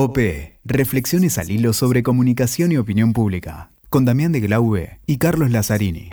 OP, 0.00 0.16
Reflexiones 0.64 1.38
al 1.38 1.50
hilo 1.50 1.72
sobre 1.72 2.04
comunicación 2.04 2.70
y 2.70 2.76
opinión 2.76 3.12
pública, 3.12 3.72
con 3.88 4.04
Damián 4.04 4.30
de 4.30 4.38
Glaube 4.38 5.00
y 5.06 5.18
Carlos 5.18 5.50
Lazzarini. 5.50 6.08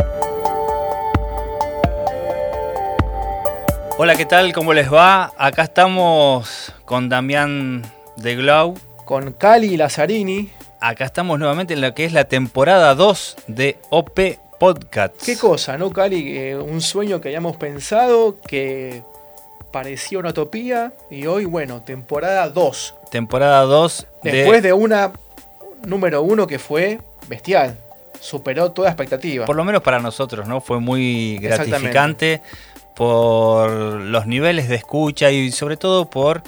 Hola, 3.99 4.15
¿qué 4.15 4.25
tal? 4.25 4.53
¿Cómo 4.53 4.73
les 4.73 4.91
va? 4.91 5.33
Acá 5.37 5.65
estamos 5.65 6.73
con 6.85 7.09
Damián 7.09 7.83
de 8.17 8.35
Glau. 8.35 8.73
Con 9.05 9.33
Cali 9.33 9.77
Lazzarini. 9.77 10.49
Acá 10.81 11.05
estamos 11.05 11.37
nuevamente 11.37 11.75
en 11.75 11.81
lo 11.81 11.93
que 11.93 12.05
es 12.05 12.11
la 12.11 12.23
temporada 12.23 12.95
2 12.95 13.35
de 13.45 13.77
OP 13.91 14.19
Podcast. 14.59 15.13
Qué 15.23 15.37
cosa, 15.37 15.77
¿no, 15.77 15.91
Cali? 15.91 16.35
Eh, 16.35 16.57
un 16.57 16.81
sueño 16.81 17.21
que 17.21 17.27
habíamos 17.27 17.57
pensado 17.57 18.41
que 18.41 19.03
parecía 19.75 20.19
una 20.19 20.29
utopía 20.29 20.93
y 21.11 21.25
hoy, 21.25 21.43
bueno, 21.43 21.81
temporada 21.81 22.47
2. 22.47 22.95
Temporada 23.11 23.59
2. 23.63 24.07
Después 24.23 24.63
de... 24.63 24.71
una 24.71 25.11
número 25.85 26.21
1 26.21 26.47
que 26.47 26.59
fue 26.59 27.01
bestial. 27.27 27.77
Superó 28.21 28.71
toda 28.71 28.87
expectativa. 28.87 29.45
Por 29.45 29.57
lo 29.57 29.65
menos 29.65 29.81
para 29.81 29.99
nosotros, 29.99 30.47
¿no? 30.47 30.61
Fue 30.61 30.79
muy 30.79 31.39
gratificante 31.39 32.41
por 32.95 33.69
los 33.69 34.25
niveles 34.27 34.69
de 34.69 34.75
escucha 34.75 35.29
y 35.31 35.51
sobre 35.51 35.75
todo 35.75 36.09
por 36.09 36.41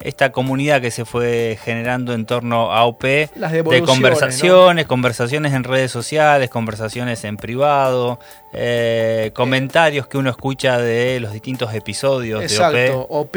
esta 0.00 0.32
comunidad 0.32 0.80
que 0.80 0.90
se 0.90 1.04
fue 1.04 1.58
generando 1.62 2.12
en 2.12 2.26
torno 2.26 2.72
a 2.72 2.84
OP 2.84 3.02
de 3.04 3.82
conversaciones, 3.86 4.86
conversaciones 4.86 5.52
en 5.52 5.64
redes 5.64 5.90
sociales, 5.90 6.50
conversaciones 6.50 7.24
en 7.24 7.36
privado, 7.36 8.18
eh, 8.52 9.30
comentarios 9.34 10.06
que 10.06 10.18
uno 10.18 10.30
escucha 10.30 10.78
de 10.78 11.20
los 11.20 11.32
distintos 11.32 11.74
episodios 11.74 12.40
de 12.40 12.92
OP. 13.08 13.36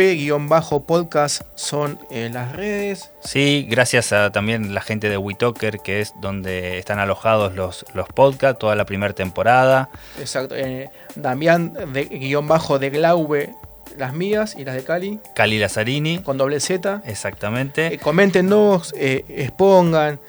OP-podcast 0.71 1.41
son 1.55 1.99
en 2.11 2.33
las 2.33 2.55
redes. 2.55 3.11
Sí, 3.19 3.66
gracias 3.69 4.11
a 4.11 4.31
también 4.31 4.73
la 4.73 4.81
gente 4.81 5.09
de 5.09 5.17
WeTalker, 5.17 5.80
que 5.80 6.02
es 6.02 6.13
donde 6.19 6.78
están 6.78 7.00
alojados 7.00 7.55
los, 7.55 7.85
los 7.94 8.08
podcasts, 8.09 8.59
toda 8.59 8.75
la 8.75 8.85
primera 8.85 9.13
temporada. 9.13 9.89
Exacto. 10.19 10.55
Eh, 10.55 10.89
Damián 11.16 11.73
de 11.94 12.05
guion 12.05 12.47
bajo 12.47 12.80
de 12.80 12.89
Glaube 12.89 13.55
las 13.97 14.13
mías 14.13 14.55
y 14.57 14.66
las 14.66 14.75
de 14.75 14.83
Cali. 14.83 15.19
Cali 15.35 15.59
Lazzarini. 15.59 16.19
Con 16.19 16.38
doble 16.38 16.59
Z. 16.59 17.02
Exactamente. 17.05 17.94
Eh, 17.94 17.97
coméntenos, 17.97 18.94
eh, 18.97 19.25
expongan, 19.29 20.19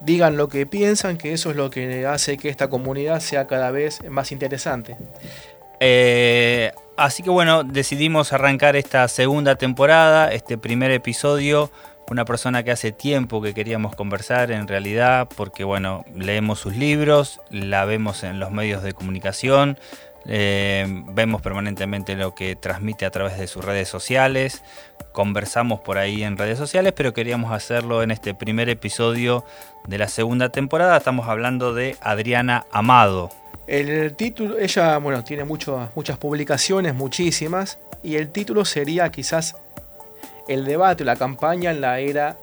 digan 0.00 0.36
lo 0.36 0.48
que 0.48 0.66
piensan, 0.66 1.18
que 1.18 1.32
eso 1.32 1.50
es 1.50 1.56
lo 1.56 1.70
que 1.70 2.06
hace 2.06 2.36
que 2.36 2.48
esta 2.48 2.68
comunidad 2.68 3.20
sea 3.20 3.46
cada 3.46 3.70
vez 3.70 4.00
más 4.08 4.32
interesante. 4.32 4.96
Eh, 5.80 6.72
así 6.96 7.22
que 7.22 7.30
bueno, 7.30 7.64
decidimos 7.64 8.32
arrancar 8.32 8.76
esta 8.76 9.06
segunda 9.08 9.56
temporada, 9.56 10.32
este 10.32 10.58
primer 10.58 10.90
episodio. 10.90 11.70
Una 12.08 12.24
persona 12.24 12.62
que 12.62 12.70
hace 12.70 12.92
tiempo 12.92 13.42
que 13.42 13.52
queríamos 13.52 13.96
conversar 13.96 14.52
en 14.52 14.68
realidad, 14.68 15.26
porque 15.36 15.64
bueno, 15.64 16.04
leemos 16.14 16.60
sus 16.60 16.76
libros, 16.76 17.40
la 17.50 17.84
vemos 17.84 18.22
en 18.22 18.38
los 18.38 18.52
medios 18.52 18.84
de 18.84 18.92
comunicación, 18.92 19.76
eh, 20.28 20.86
vemos 21.08 21.42
permanentemente 21.42 22.16
lo 22.16 22.34
que 22.34 22.56
transmite 22.56 23.06
a 23.06 23.10
través 23.10 23.38
de 23.38 23.46
sus 23.46 23.64
redes 23.64 23.88
sociales, 23.88 24.62
conversamos 25.12 25.80
por 25.80 25.98
ahí 25.98 26.22
en 26.22 26.36
redes 26.36 26.58
sociales, 26.58 26.92
pero 26.94 27.14
queríamos 27.14 27.52
hacerlo 27.52 28.02
en 28.02 28.10
este 28.10 28.34
primer 28.34 28.68
episodio 28.68 29.44
de 29.86 29.98
la 29.98 30.08
segunda 30.08 30.50
temporada. 30.50 30.96
Estamos 30.96 31.28
hablando 31.28 31.74
de 31.74 31.96
Adriana 32.00 32.66
Amado. 32.70 33.30
El 33.66 34.14
título, 34.14 34.58
ella, 34.58 34.98
bueno, 34.98 35.24
tiene 35.24 35.44
muchas 35.44 36.18
publicaciones, 36.18 36.94
muchísimas, 36.94 37.78
y 38.02 38.16
el 38.16 38.30
título 38.30 38.64
sería 38.64 39.10
quizás 39.10 39.56
el 40.48 40.64
debate 40.64 41.02
o 41.02 41.06
la 41.06 41.16
campaña 41.16 41.70
en 41.70 41.80
la 41.80 41.98
era 41.98 42.36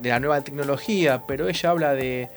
de 0.00 0.10
la 0.10 0.20
nueva 0.20 0.42
tecnología, 0.42 1.22
pero 1.26 1.48
ella 1.48 1.70
habla 1.70 1.94
de 1.94 2.28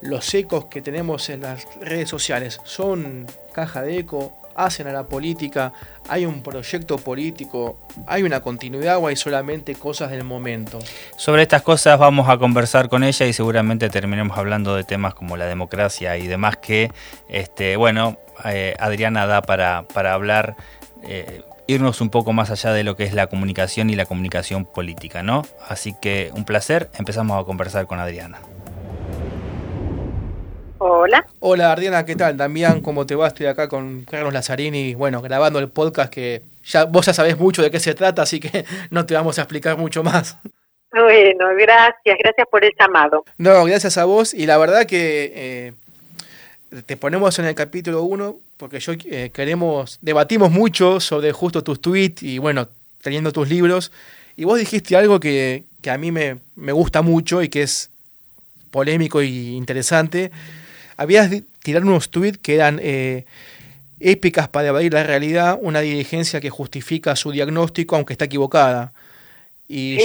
los 0.00 0.32
ecos 0.34 0.66
que 0.66 0.82
tenemos 0.82 1.28
en 1.30 1.42
las 1.42 1.66
redes 1.80 2.08
sociales 2.08 2.60
son 2.64 3.26
caja 3.52 3.82
de 3.82 3.98
eco, 3.98 4.32
hacen 4.58 4.88
a 4.88 4.92
la 4.92 5.04
política, 5.04 5.72
hay 6.08 6.26
un 6.26 6.42
proyecto 6.42 6.98
político, 6.98 7.78
hay 8.06 8.24
una 8.24 8.40
continuidad 8.40 8.98
o 8.98 9.06
hay 9.06 9.16
solamente 9.16 9.74
cosas 9.76 10.10
del 10.10 10.24
momento. 10.24 10.80
Sobre 11.16 11.42
estas 11.42 11.62
cosas 11.62 11.98
vamos 11.98 12.28
a 12.28 12.38
conversar 12.38 12.88
con 12.88 13.04
ella 13.04 13.26
y 13.26 13.32
seguramente 13.32 13.88
terminemos 13.88 14.36
hablando 14.36 14.74
de 14.74 14.84
temas 14.84 15.14
como 15.14 15.36
la 15.36 15.46
democracia 15.46 16.16
y 16.16 16.26
demás 16.26 16.56
que, 16.56 16.90
este, 17.28 17.76
bueno, 17.76 18.18
eh, 18.44 18.74
Adriana 18.78 19.26
da 19.26 19.42
para, 19.42 19.86
para 19.88 20.12
hablar. 20.12 20.56
Eh, 21.04 21.42
irnos 21.68 22.00
un 22.00 22.08
poco 22.08 22.32
más 22.32 22.50
allá 22.50 22.72
de 22.72 22.82
lo 22.82 22.96
que 22.96 23.04
es 23.04 23.12
la 23.12 23.26
comunicación 23.26 23.90
y 23.90 23.94
la 23.94 24.06
comunicación 24.06 24.64
política, 24.64 25.22
¿no? 25.22 25.44
Así 25.68 25.94
que 26.00 26.30
un 26.34 26.44
placer, 26.44 26.90
empezamos 26.98 27.40
a 27.40 27.44
conversar 27.44 27.86
con 27.86 28.00
Adriana. 28.00 28.40
Hola. 30.80 31.26
Hola, 31.40 31.72
Ardiana, 31.72 32.04
¿qué 32.04 32.14
tal? 32.14 32.36
Damián, 32.36 32.80
¿cómo 32.80 33.04
te 33.04 33.16
va? 33.16 33.26
Estoy 33.26 33.46
acá 33.46 33.68
con 33.68 34.04
Carlos 34.04 34.32
Lazzarini, 34.32 34.94
bueno, 34.94 35.20
grabando 35.20 35.58
el 35.58 35.68
podcast 35.68 36.12
que 36.12 36.42
ya 36.64 36.84
vos 36.84 37.04
ya 37.04 37.12
sabés 37.12 37.36
mucho 37.36 37.62
de 37.62 37.70
qué 37.72 37.80
se 37.80 37.94
trata, 37.94 38.22
así 38.22 38.38
que 38.38 38.64
no 38.90 39.04
te 39.04 39.14
vamos 39.14 39.38
a 39.38 39.42
explicar 39.42 39.76
mucho 39.76 40.04
más. 40.04 40.38
Bueno, 40.92 41.46
gracias, 41.58 42.16
gracias 42.18 42.46
por 42.48 42.64
el 42.64 42.72
llamado. 42.78 43.24
No, 43.38 43.64
gracias 43.64 43.98
a 43.98 44.04
vos 44.04 44.32
y 44.32 44.46
la 44.46 44.56
verdad 44.56 44.86
que 44.86 45.32
eh, 45.34 46.82
te 46.86 46.96
ponemos 46.96 47.36
en 47.40 47.46
el 47.46 47.56
capítulo 47.56 48.04
1 48.04 48.36
porque 48.56 48.78
yo 48.78 48.92
eh, 49.10 49.30
queremos, 49.34 49.98
debatimos 50.00 50.52
mucho 50.52 51.00
sobre 51.00 51.32
justo 51.32 51.64
tus 51.64 51.80
tweets 51.80 52.22
y 52.22 52.38
bueno, 52.38 52.68
teniendo 53.02 53.32
tus 53.32 53.48
libros 53.48 53.90
y 54.36 54.44
vos 54.44 54.56
dijiste 54.56 54.96
algo 54.96 55.18
que, 55.18 55.64
que 55.82 55.90
a 55.90 55.98
mí 55.98 56.12
me, 56.12 56.38
me 56.54 56.70
gusta 56.70 57.02
mucho 57.02 57.42
y 57.42 57.48
que 57.48 57.62
es 57.62 57.90
polémico 58.70 59.22
y 59.22 59.56
interesante 59.56 60.30
habías 60.98 61.30
tirado 61.62 61.86
unos 61.86 62.10
tweets 62.10 62.38
que 62.38 62.56
eran 62.56 62.78
eh, 62.82 63.24
épicas 64.00 64.48
para 64.48 64.68
evadir 64.68 64.92
la 64.92 65.04
realidad, 65.04 65.58
una 65.60 65.80
dirigencia 65.80 66.40
que 66.40 66.50
justifica 66.50 67.16
su 67.16 67.30
diagnóstico 67.30 67.96
aunque 67.96 68.12
está 68.12 68.26
equivocada. 68.26 68.92
Y 69.70 69.98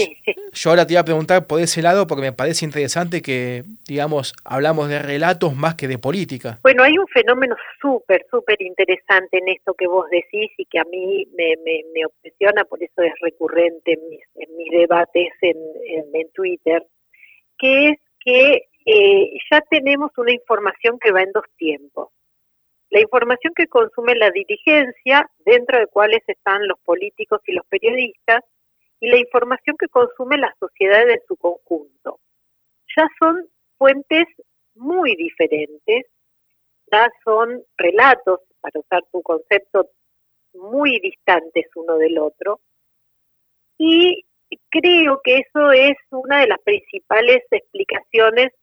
yo 0.52 0.70
ahora 0.70 0.86
te 0.86 0.94
iba 0.94 1.02
a 1.02 1.06
preguntar 1.06 1.48
por 1.48 1.62
ese 1.62 1.82
lado 1.82 2.06
porque 2.06 2.22
me 2.22 2.34
parece 2.34 2.66
interesante 2.66 3.22
que, 3.22 3.64
digamos, 3.88 4.34
hablamos 4.44 4.90
de 4.90 5.00
relatos 5.00 5.56
más 5.56 5.76
que 5.76 5.88
de 5.88 5.98
política. 5.98 6.60
Bueno, 6.62 6.84
hay 6.84 6.98
un 6.98 7.08
fenómeno 7.08 7.56
súper, 7.82 8.26
súper 8.30 8.62
interesante 8.62 9.38
en 9.38 9.48
esto 9.48 9.74
que 9.74 9.88
vos 9.88 10.06
decís 10.12 10.52
y 10.58 10.66
que 10.66 10.80
a 10.80 10.84
mí 10.84 11.28
me, 11.36 11.56
me, 11.64 12.06
obsesiona, 12.06 12.66
por 12.66 12.84
eso 12.84 13.02
es 13.02 13.14
recurrente 13.22 13.94
en 13.94 14.10
mis, 14.10 14.22
en 14.36 14.58
mis 14.58 14.70
debates 14.70 15.30
en, 15.42 15.58
en 16.14 16.30
Twitter, 16.34 16.86
que 17.58 17.90
es 17.90 18.00
que 18.20 18.68
eh, 18.86 19.32
ya 19.52 19.62
tenemos 19.62 20.12
una 20.18 20.32
información 20.32 21.00
que 21.00 21.12
va 21.12 21.22
en 21.22 21.32
dos 21.32 21.46
tiempos. 21.58 22.10
La 22.90 23.02
información 23.02 23.54
que 23.56 23.68
consume 23.68 24.16
la 24.16 24.30
dirigencia, 24.30 25.30
dentro 25.46 25.80
de 25.80 25.88
cuáles 25.88 26.22
están 26.28 26.68
los 26.68 26.80
políticos 26.82 27.42
y 27.48 27.54
los 27.54 27.66
periodistas, 27.68 28.44
y 29.00 29.08
la 29.08 29.18
información 29.18 29.76
que 29.78 29.88
consume 29.88 30.38
la 30.38 30.56
sociedad 30.60 31.10
en 31.10 31.20
su 31.28 31.36
conjunto. 31.36 32.20
Ya 32.96 33.08
son 33.20 33.48
fuentes 33.78 34.26
muy 34.76 35.16
diferentes, 35.16 36.06
ya 36.92 37.10
son 37.24 37.64
relatos, 37.78 38.42
para 38.62 38.80
usar 38.80 39.04
tu 39.12 39.22
concepto, 39.22 39.90
muy 40.54 41.00
distantes 41.00 41.66
uno 41.76 41.98
del 41.98 42.18
otro, 42.20 42.62
y 43.78 44.24
creo 44.70 45.20
que 45.24 45.38
eso 45.38 45.72
es 45.72 45.98
una 46.12 46.42
de 46.42 46.48
las 46.48 46.60
principales 46.60 47.44
explicaciones 47.52 48.54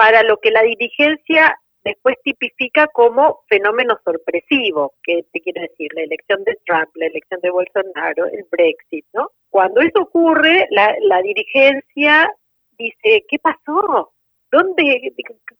para 0.00 0.22
lo 0.22 0.38
que 0.38 0.50
la 0.50 0.62
dirigencia 0.62 1.54
después 1.84 2.16
tipifica 2.24 2.86
como 2.86 3.40
fenómeno 3.50 3.98
sorpresivo, 4.02 4.94
que 5.02 5.26
te 5.30 5.40
quiero 5.42 5.60
decir, 5.60 5.90
la 5.94 6.04
elección 6.04 6.42
de 6.44 6.58
Trump, 6.64 6.88
la 6.94 7.04
elección 7.04 7.38
de 7.42 7.50
Bolsonaro, 7.50 8.24
el 8.24 8.46
Brexit, 8.50 9.04
¿no? 9.12 9.30
Cuando 9.50 9.82
eso 9.82 10.00
ocurre, 10.00 10.66
la, 10.70 10.96
la 11.02 11.20
dirigencia 11.20 12.34
dice, 12.78 13.26
¿qué 13.28 13.38
pasó? 13.40 14.14
¿Dónde? 14.50 15.12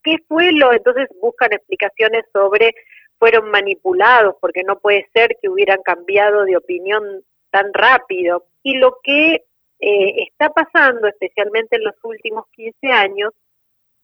¿Qué 0.02 0.16
fue 0.26 0.52
lo? 0.52 0.72
Entonces 0.72 1.08
buscan 1.20 1.52
explicaciones 1.52 2.24
sobre 2.32 2.74
fueron 3.18 3.50
manipulados, 3.50 4.36
porque 4.40 4.62
no 4.62 4.78
puede 4.78 5.06
ser 5.12 5.36
que 5.42 5.50
hubieran 5.50 5.82
cambiado 5.82 6.46
de 6.46 6.56
opinión 6.56 7.02
tan 7.50 7.74
rápido. 7.74 8.46
Y 8.62 8.78
lo 8.78 8.96
que 9.02 9.44
eh, 9.80 10.22
está 10.22 10.48
pasando, 10.48 11.08
especialmente 11.08 11.76
en 11.76 11.84
los 11.84 11.94
últimos 12.04 12.46
15 12.52 12.86
años, 12.86 13.34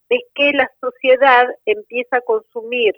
es 0.09 0.23
que 0.35 0.53
la 0.53 0.71
sociedad 0.81 1.47
empieza 1.65 2.19
a 2.19 2.21
consumir 2.21 2.95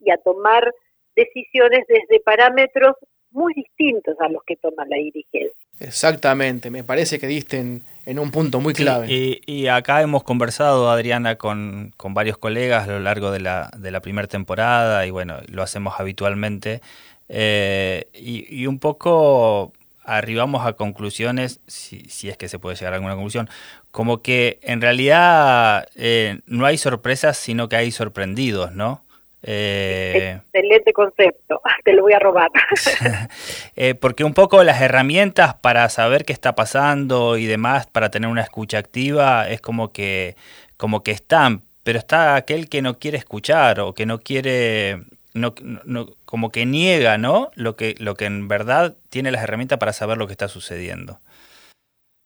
y 0.00 0.10
a 0.10 0.16
tomar 0.18 0.72
decisiones 1.16 1.84
desde 1.88 2.20
parámetros 2.20 2.96
muy 3.30 3.52
distintos 3.54 4.16
a 4.20 4.28
los 4.28 4.42
que 4.44 4.56
toma 4.56 4.84
la 4.86 4.96
dirigencia. 4.96 5.52
Exactamente, 5.80 6.70
me 6.70 6.84
parece 6.84 7.18
que 7.18 7.26
diste 7.26 7.58
en, 7.58 8.18
un 8.18 8.30
punto 8.30 8.60
muy 8.60 8.74
clave. 8.74 9.08
y, 9.10 9.66
acá 9.66 10.02
hemos 10.02 10.22
conversado, 10.22 10.88
Adriana, 10.88 11.36
con, 11.36 11.92
varios 12.10 12.38
colegas 12.38 12.84
a 12.88 12.92
lo 12.92 13.00
largo 13.00 13.32
de 13.32 13.40
la, 13.40 13.70
de 13.76 13.90
la 13.90 14.00
primera 14.00 14.28
temporada 14.28 15.04
y 15.04 15.10
bueno, 15.10 15.38
lo 15.48 15.62
hacemos 15.62 15.94
habitualmente. 15.98 16.80
Eh, 17.28 18.06
y, 18.14 18.66
un 18.66 18.78
poco 18.78 19.72
arribamos 20.04 20.64
a 20.66 20.74
conclusiones, 20.74 21.60
si, 21.66 22.28
es 22.28 22.36
que 22.36 22.48
se 22.48 22.58
puede 22.60 22.76
llegar 22.76 22.92
a 22.92 22.96
alguna 22.96 23.14
conclusión, 23.14 23.48
como 23.94 24.22
que 24.22 24.58
en 24.62 24.80
realidad 24.80 25.86
eh, 25.94 26.40
no 26.46 26.66
hay 26.66 26.78
sorpresas, 26.78 27.36
sino 27.36 27.68
que 27.68 27.76
hay 27.76 27.92
sorprendidos, 27.92 28.72
¿no? 28.72 29.04
Eh, 29.44 30.40
Excelente 30.46 30.92
concepto, 30.92 31.60
te 31.84 31.92
lo 31.92 32.02
voy 32.02 32.12
a 32.12 32.18
robar. 32.18 32.50
Eh, 33.76 33.94
porque 33.94 34.24
un 34.24 34.34
poco 34.34 34.64
las 34.64 34.80
herramientas 34.80 35.54
para 35.54 35.88
saber 35.90 36.24
qué 36.24 36.32
está 36.32 36.56
pasando 36.56 37.36
y 37.36 37.46
demás, 37.46 37.86
para 37.86 38.10
tener 38.10 38.28
una 38.28 38.40
escucha 38.40 38.78
activa, 38.78 39.48
es 39.48 39.60
como 39.60 39.92
que, 39.92 40.34
como 40.76 41.04
que 41.04 41.12
están, 41.12 41.62
pero 41.84 42.00
está 42.00 42.34
aquel 42.34 42.68
que 42.68 42.82
no 42.82 42.98
quiere 42.98 43.18
escuchar 43.18 43.78
o 43.78 43.94
que 43.94 44.06
no 44.06 44.18
quiere, 44.18 45.04
no, 45.34 45.54
no, 45.84 46.08
como 46.24 46.50
que 46.50 46.66
niega, 46.66 47.16
¿no? 47.16 47.52
Lo 47.54 47.76
que, 47.76 47.94
lo 48.00 48.16
que 48.16 48.24
en 48.24 48.48
verdad 48.48 48.96
tiene 49.08 49.30
las 49.30 49.44
herramientas 49.44 49.78
para 49.78 49.92
saber 49.92 50.18
lo 50.18 50.26
que 50.26 50.32
está 50.32 50.48
sucediendo. 50.48 51.20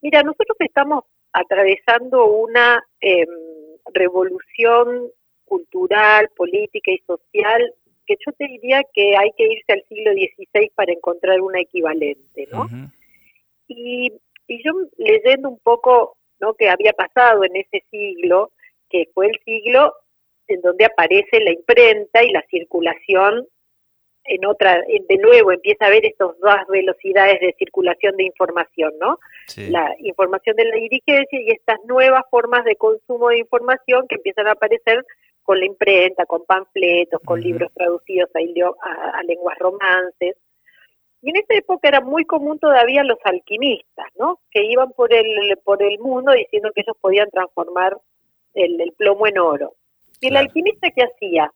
Mira, 0.01 0.23
nosotros 0.23 0.57
estamos 0.61 1.05
atravesando 1.33 2.27
una 2.27 2.83
em, 3.01 3.29
revolución 3.93 5.11
cultural, 5.45 6.29
política 6.37 6.91
y 6.91 6.99
social, 7.07 7.75
que 8.07 8.17
yo 8.25 8.33
te 8.33 8.47
diría 8.47 8.83
que 8.93 9.17
hay 9.17 9.31
que 9.37 9.45
irse 9.45 9.73
al 9.73 9.85
siglo 9.89 10.13
XVI 10.13 10.71
para 10.75 10.93
encontrar 10.93 11.41
una 11.41 11.61
equivalente, 11.61 12.49
¿no? 12.51 12.67
y, 13.67 14.13
y 14.47 14.63
yo 14.65 14.73
leyendo 14.97 15.51
un 15.51 15.59
poco 15.59 16.17
¿no? 16.41 16.55
que 16.55 16.69
había 16.69 16.93
pasado 16.93 17.45
en 17.45 17.57
ese 17.57 17.85
siglo, 17.91 18.53
que 18.89 19.09
fue 19.15 19.27
el 19.27 19.39
siglo 19.45 19.95
en 20.47 20.61
donde 20.63 20.87
aparece 20.87 21.41
la 21.41 21.53
imprenta 21.53 22.25
y 22.25 22.31
la 22.31 22.43
circulación 22.51 23.47
en 24.29 24.45
otra, 24.47 24.83
de 24.83 25.17
nuevo 25.19 25.53
empieza 25.53 25.85
a 25.85 25.89
haber 25.89 26.05
estas 26.05 26.39
dos 26.39 26.55
velocidades 26.69 27.41
de 27.41 27.55
circulación 27.59 28.17
de 28.17 28.25
información, 28.25 28.93
¿no? 29.01 29.19
La 29.57 29.95
información 30.01 30.57
de 30.57 30.67
la 30.67 30.77
dirigencia 30.77 31.41
y 31.41 31.51
estas 31.51 31.79
nuevas 31.87 32.23
formas 32.31 32.65
de 32.65 32.77
consumo 32.77 33.31
de 33.31 33.39
información 33.39 34.07
que 34.09 34.17
empiezan 34.17 34.47
a 34.47 34.53
aparecer 34.53 35.05
con 35.43 35.59
la 35.59 35.65
imprenta, 35.65 36.27
con 36.27 36.45
panfletos, 36.45 37.23
con 37.25 37.41
libros 37.41 37.73
traducidos 37.73 38.29
a, 38.35 39.23
lenguas 39.23 39.59
romances. 39.59 40.37
Y 41.23 41.31
en 41.31 41.37
esa 41.37 41.55
época 41.55 41.89
era 41.89 42.03
muy 42.03 42.27
común 42.27 42.59
todavía 42.59 43.03
los 43.03 43.19
alquimistas, 43.25 44.07
¿no? 44.19 44.41
Que 44.51 44.63
iban 44.65 44.93
por 44.93 45.13
el, 45.13 45.57
por 45.65 45.83
el 45.83 45.99
mundo 46.01 46.33
diciendo 46.33 46.71
que 46.75 46.83
ellos 46.83 46.97
podían 47.01 47.31
transformar 47.31 47.97
el, 48.53 48.93
plomo 48.99 49.27
en 49.27 49.39
oro. 49.39 49.75
Y 50.21 50.29
el 50.29 50.37
alquimista, 50.37 50.91
¿qué 50.91 51.05
hacía? 51.05 51.51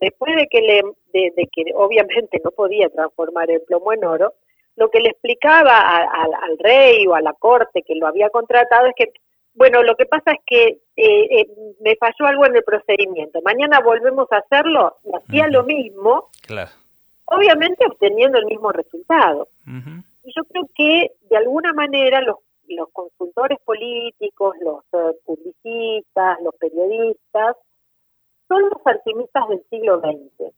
Después 0.00 0.36
de 0.36 0.46
que, 0.48 0.60
le, 0.60 0.82
de, 1.12 1.48
que 1.52 1.64
obviamente 1.74 2.40
no 2.44 2.50
podía 2.50 2.88
transformar 2.88 3.50
el 3.50 3.62
plomo 3.62 3.92
en 3.92 4.04
oro, 4.04 4.34
lo 4.76 4.90
que 4.90 5.00
le 5.00 5.10
explicaba 5.10 5.78
al 5.78 6.58
rey 6.58 7.06
o 7.06 7.14
a 7.14 7.22
la 7.22 7.32
corte 7.32 7.82
que 7.82 7.94
lo 7.94 8.06
había 8.06 8.28
contratado 8.28 8.86
es 8.86 8.94
que 8.94 9.12
bueno, 9.56 9.82
lo 9.82 9.96
que 9.96 10.04
pasa 10.04 10.32
es 10.32 10.40
que 10.46 10.66
eh, 10.96 11.40
eh, 11.40 11.46
me 11.80 11.96
falló 11.96 12.26
algo 12.26 12.44
en 12.44 12.56
el 12.56 12.62
procedimiento. 12.62 13.40
Mañana 13.42 13.80
volvemos 13.80 14.30
a 14.30 14.36
hacerlo 14.36 14.96
y 15.02 15.16
hacía 15.16 15.48
lo 15.48 15.64
mismo, 15.64 16.28
obviamente 17.24 17.86
obteniendo 17.86 18.38
el 18.38 18.44
mismo 18.44 18.70
resultado. 18.70 19.48
Y 19.66 20.32
yo 20.36 20.44
creo 20.44 20.68
que 20.74 21.12
de 21.30 21.36
alguna 21.38 21.72
manera 21.72 22.20
los, 22.20 22.36
los 22.68 22.88
consultores 22.92 23.58
políticos, 23.64 24.56
los 24.60 24.84
eh, 24.92 25.16
publicistas, 25.24 26.38
los 26.42 26.54
periodistas, 26.56 27.56
son 28.48 28.62
los 28.62 28.80
alquimistas 28.84 29.48
del 29.48 29.64
siglo 29.70 30.00
XX. 30.00 30.52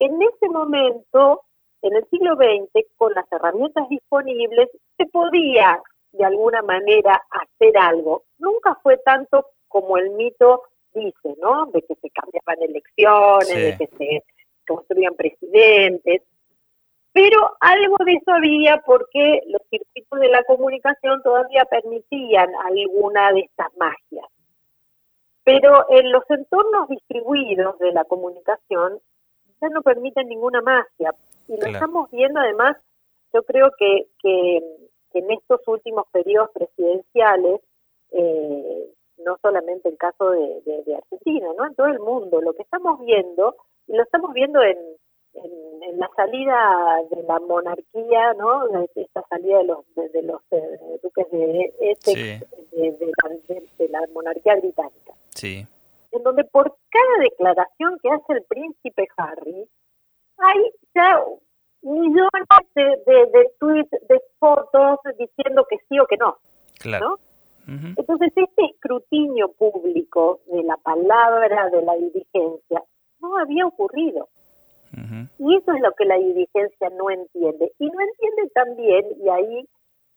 En 0.00 0.22
ese 0.22 0.48
momento, 0.48 1.42
en 1.82 1.96
el 1.96 2.08
siglo 2.08 2.36
XX, 2.36 2.86
con 2.96 3.12
las 3.14 3.30
herramientas 3.32 3.88
disponibles, 3.88 4.68
se 4.96 5.06
podía 5.06 5.80
de 6.12 6.24
alguna 6.24 6.62
manera 6.62 7.22
hacer 7.30 7.76
algo. 7.78 8.24
Nunca 8.38 8.76
fue 8.82 8.98
tanto 8.98 9.46
como 9.68 9.98
el 9.98 10.10
mito 10.10 10.62
dice, 10.94 11.34
¿no? 11.40 11.66
De 11.66 11.82
que 11.82 11.94
se 11.96 12.10
cambiaban 12.10 12.62
elecciones, 12.62 13.48
de 13.48 13.76
que 13.76 13.96
se 13.96 14.24
construían 14.66 15.14
presidentes. 15.14 16.22
Pero 17.12 17.56
algo 17.60 17.96
de 18.04 18.12
eso 18.12 18.32
había 18.32 18.82
porque 18.84 19.42
los 19.46 19.62
circuitos 19.70 20.20
de 20.20 20.28
la 20.28 20.44
comunicación 20.44 21.22
todavía 21.22 21.64
permitían 21.64 22.48
alguna 22.64 23.32
de 23.32 23.40
estas 23.40 23.68
magias. 23.76 24.26
Pero 25.50 25.86
en 25.90 26.12
los 26.12 26.22
entornos 26.28 26.88
distribuidos 26.88 27.78
de 27.78 27.92
la 27.92 28.04
comunicación 28.04 29.00
ya 29.60 29.68
no 29.70 29.82
permiten 29.82 30.28
ninguna 30.28 30.60
magia. 30.60 31.14
Y 31.48 31.56
lo 31.56 31.66
estamos 31.66 32.10
viendo 32.10 32.38
además, 32.40 32.76
yo 33.32 33.42
creo 33.42 33.70
que, 33.78 34.08
que 34.22 34.62
que 35.12 35.18
en 35.20 35.30
estos 35.30 35.60
últimos 35.66 36.06
periodos 36.12 36.50
presidenciales, 36.50 37.60
eh, 38.12 38.92
no 39.24 39.36
solamente 39.42 39.88
el 39.88 39.96
caso 39.96 40.30
de, 40.30 40.96
Argentina, 40.96 41.48
¿no? 41.56 41.66
En 41.66 41.74
todo 41.74 41.86
el 41.86 42.00
mundo, 42.00 42.40
lo 42.40 42.52
que 42.52 42.62
estamos 42.62 43.00
viendo, 43.00 43.56
y 43.86 43.96
lo 43.96 44.02
estamos 44.02 44.32
viendo 44.32 44.62
en, 44.62 44.78
en, 45.34 45.98
la 45.98 46.08
salida 46.14 47.00
de 47.10 47.22
la 47.24 47.40
monarquía, 47.40 48.34
¿no? 48.34 48.66
Esta 48.94 49.22
salida 49.28 49.58
de 49.58 49.64
los, 49.64 49.84
de, 49.94 50.22
los 50.22 50.40
eh, 50.50 51.00
duques 51.02 51.30
de 51.30 51.74
Essex, 51.80 52.46
de, 52.72 53.88
la 53.88 54.06
monarquía 54.12 54.56
británica. 54.56 55.14
Sí. 55.38 55.64
En 56.10 56.22
donde 56.24 56.42
por 56.44 56.74
cada 56.90 57.18
declaración 57.20 57.96
que 58.02 58.10
hace 58.10 58.32
el 58.32 58.42
príncipe 58.48 59.06
Harry, 59.16 59.68
hay 60.38 60.70
ya 60.94 61.22
millones 61.82 62.44
de, 62.74 62.82
de, 63.06 63.50
tweets, 63.60 63.90
de 64.08 64.20
fotos 64.40 64.98
diciendo 65.16 65.64
que 65.70 65.76
sí 65.88 66.00
o 66.00 66.06
que 66.06 66.16
no. 66.16 66.38
Claro. 66.80 67.20
Entonces, 67.68 68.32
este 68.34 68.64
escrutinio 68.64 69.52
público 69.52 70.40
de 70.46 70.62
la 70.62 70.78
palabra 70.78 71.68
de 71.68 71.82
la 71.82 71.94
dirigencia 71.96 72.82
no 73.20 73.36
había 73.36 73.66
ocurrido. 73.66 74.28
Y 75.38 75.54
eso 75.54 75.72
es 75.72 75.80
lo 75.82 75.92
que 75.92 76.06
la 76.06 76.16
dirigencia 76.16 76.88
no 76.96 77.10
entiende. 77.10 77.70
Y 77.78 77.86
no 77.86 78.00
entiende 78.00 78.50
también, 78.54 79.04
y 79.22 79.28
ahí 79.28 79.68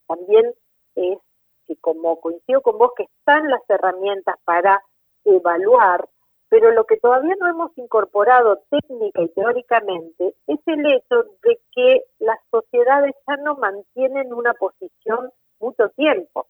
también 0.07 0.53
es 0.95 1.19
que 1.67 1.75
como 1.75 2.19
coincido 2.21 2.61
con 2.61 2.77
vos, 2.77 2.91
que 2.95 3.03
están 3.03 3.49
las 3.49 3.61
herramientas 3.69 4.37
para 4.45 4.81
evaluar 5.25 6.07
pero 6.51 6.69
lo 6.71 6.83
que 6.83 6.97
todavía 6.97 7.33
no 7.39 7.47
hemos 7.47 7.71
incorporado 7.77 8.61
técnica 8.69 9.21
y 9.21 9.29
teóricamente 9.29 10.35
es 10.47 10.59
el 10.65 10.85
hecho 10.85 11.23
de 11.43 11.57
que 11.71 12.03
las 12.19 12.37
sociedades 12.51 13.15
ya 13.25 13.37
no 13.37 13.55
mantienen 13.55 14.33
una 14.33 14.53
posición 14.55 15.31
mucho 15.61 15.87
tiempo. 15.95 16.45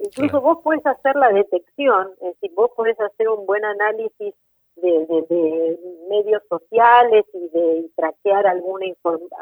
Incluso 0.00 0.42
vos 0.42 0.58
puedes 0.62 0.84
hacer 0.84 1.16
la 1.16 1.32
detección, 1.32 2.10
es 2.20 2.34
decir, 2.34 2.52
vos 2.54 2.72
podés 2.76 3.00
hacer 3.00 3.26
un 3.30 3.46
buen 3.46 3.64
análisis 3.64 4.34
de, 4.76 5.78
medios 6.10 6.42
sociales 6.50 7.24
y 7.32 7.48
de 7.48 7.90
traquear 7.96 8.46
alguna, 8.46 8.84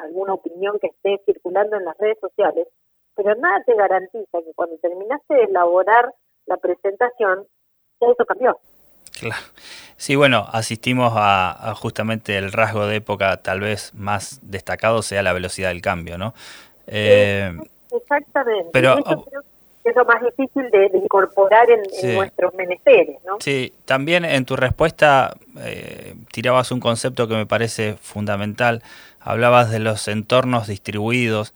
alguna 0.05 0.35
opinión 0.35 0.79
que 0.79 0.87
esté 0.87 1.21
circulando 1.27 1.77
en 1.77 1.85
las 1.85 1.99
redes 1.99 2.19
sociales, 2.21 2.69
pero 3.17 3.35
nada 3.35 3.61
te 3.67 3.75
garantiza 3.75 4.41
que 4.41 4.55
cuando 4.55 4.79
terminaste 4.79 5.35
de 5.35 5.45
elaborar 5.45 6.15
la 6.47 6.59
presentación, 6.59 7.45
ya 8.01 8.09
eso 8.09 8.25
cambió. 8.25 8.59
Claro. 9.19 9.43
Sí, 9.97 10.15
bueno, 10.15 10.47
asistimos 10.53 11.13
a, 11.17 11.75
justamente 11.77 12.37
el 12.37 12.53
rasgo 12.53 12.87
de 12.87 12.97
época 12.97 13.39
tal 13.39 13.61
vez 13.61 13.95
más 13.95 14.41
destacado 14.43 15.03
sea 15.03 15.23
la 15.23 15.33
velocidad 15.33 15.71
del 15.71 15.81
cambio, 15.81 16.19
¿no? 16.19 16.35
Eh, 16.87 17.57
exactamente. 17.91 18.69
Pero, 18.73 18.99
es 19.85 19.95
lo 19.95 20.05
más 20.05 20.21
difícil 20.21 20.69
de, 20.71 20.91
incorporar 20.95 21.69
en, 21.71 22.15
nuestros 22.15 22.53
menesteres, 22.55 23.19
¿no? 23.25 23.37
Sí, 23.41 23.73
también 23.85 24.25
en 24.25 24.45
tu 24.45 24.57
respuesta 24.57 25.35
eh, 25.61 26.15
tirabas 26.33 26.73
un 26.73 26.81
concepto 26.81 27.29
que 27.29 27.35
me 27.35 27.47
parece 27.47 27.95
fundamental. 27.95 28.83
Hablabas 29.21 29.71
de 29.71 29.79
los 29.79 30.09
entornos 30.09 30.67
distribuidos. 30.67 31.55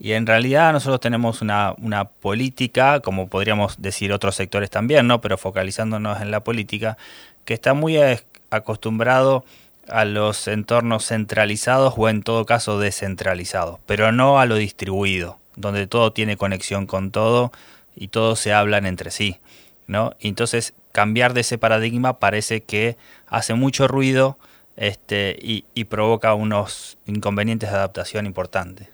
Y 0.00 0.12
en 0.12 0.26
realidad 0.26 0.72
nosotros 0.72 0.98
tenemos 0.98 1.42
una, 1.42 1.74
una, 1.78 2.06
política, 2.06 3.00
como 3.00 3.28
podríamos 3.28 3.80
decir 3.82 4.12
otros 4.12 4.34
sectores 4.34 4.70
también, 4.70 5.06
¿no? 5.06 5.20
Pero 5.20 5.36
focalizándonos 5.36 6.22
en 6.22 6.30
la 6.30 6.40
política, 6.40 6.96
que 7.44 7.52
está 7.52 7.74
muy 7.74 7.98
acostumbrado 8.50 9.44
a 9.88 10.04
los 10.04 10.48
entornos 10.48 11.06
centralizados 11.06 11.94
o 11.96 12.08
en 12.08 12.22
todo 12.22 12.46
caso 12.46 12.78
descentralizados, 12.78 13.78
pero 13.86 14.12
no 14.12 14.40
a 14.40 14.46
lo 14.46 14.54
distribuido, 14.54 15.38
donde 15.56 15.86
todo 15.86 16.12
tiene 16.12 16.36
conexión 16.36 16.86
con 16.86 17.10
todo 17.10 17.52
y 17.94 18.08
todos 18.08 18.38
se 18.38 18.52
hablan 18.52 18.86
entre 18.86 19.10
sí, 19.10 19.38
¿no? 19.86 20.14
entonces 20.20 20.74
cambiar 20.92 21.34
de 21.34 21.42
ese 21.42 21.58
paradigma 21.58 22.18
parece 22.18 22.62
que 22.62 22.96
hace 23.26 23.54
mucho 23.54 23.88
ruido 23.88 24.38
este, 24.76 25.36
y, 25.40 25.84
provoca 25.84 26.34
unos 26.34 26.96
inconvenientes 27.06 27.70
de 27.70 27.76
adaptación 27.76 28.26
importantes. 28.26 28.88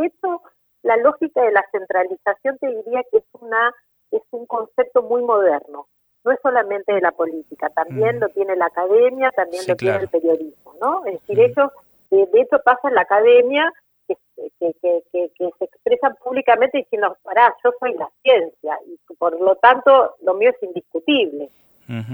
De, 0.00 0.06
hecho, 0.06 0.42
la 0.82 0.96
lógica 0.96 1.42
de 1.42 1.52
la 1.52 1.64
centralización 1.70 2.58
te 2.58 2.68
diría 2.68 3.02
que 3.10 3.18
es 3.18 3.24
una 3.40 3.72
es 4.10 4.22
un 4.30 4.46
concepto 4.46 5.02
muy 5.02 5.22
moderno 5.22 5.86
no 6.24 6.32
es 6.32 6.40
solamente 6.42 6.92
de 6.92 7.00
la 7.00 7.12
política, 7.12 7.70
también 7.70 8.20
lo 8.20 8.28
tiene 8.28 8.56
la 8.56 8.66
academia, 8.66 9.30
también 9.30 9.62
lo 9.66 9.76
tiene 9.76 9.96
el 9.96 10.08
periodismo, 10.08 10.74
¿no? 10.80 11.04
Es 11.06 11.14
decir, 11.20 11.40
ellos, 11.40 11.70
de, 12.10 12.28
hecho 12.34 12.58
pasa 12.64 12.88
en 12.88 12.94
la 12.94 13.02
academia, 13.02 13.72
que 14.06 14.16
que, 14.58 15.02
que, 15.12 15.50
se 15.58 15.64
expresan 15.64 16.16
públicamente 16.22 16.78
diciendo, 16.78 17.16
pará, 17.22 17.54
yo 17.62 17.70
soy 17.78 17.94
la 17.94 18.08
ciencia 18.22 18.78
y 18.86 18.98
por 19.14 19.38
lo 19.40 19.56
tanto 19.56 20.16
lo 20.22 20.34
mío 20.34 20.50
es 20.50 20.62
indiscutible. 20.62 21.50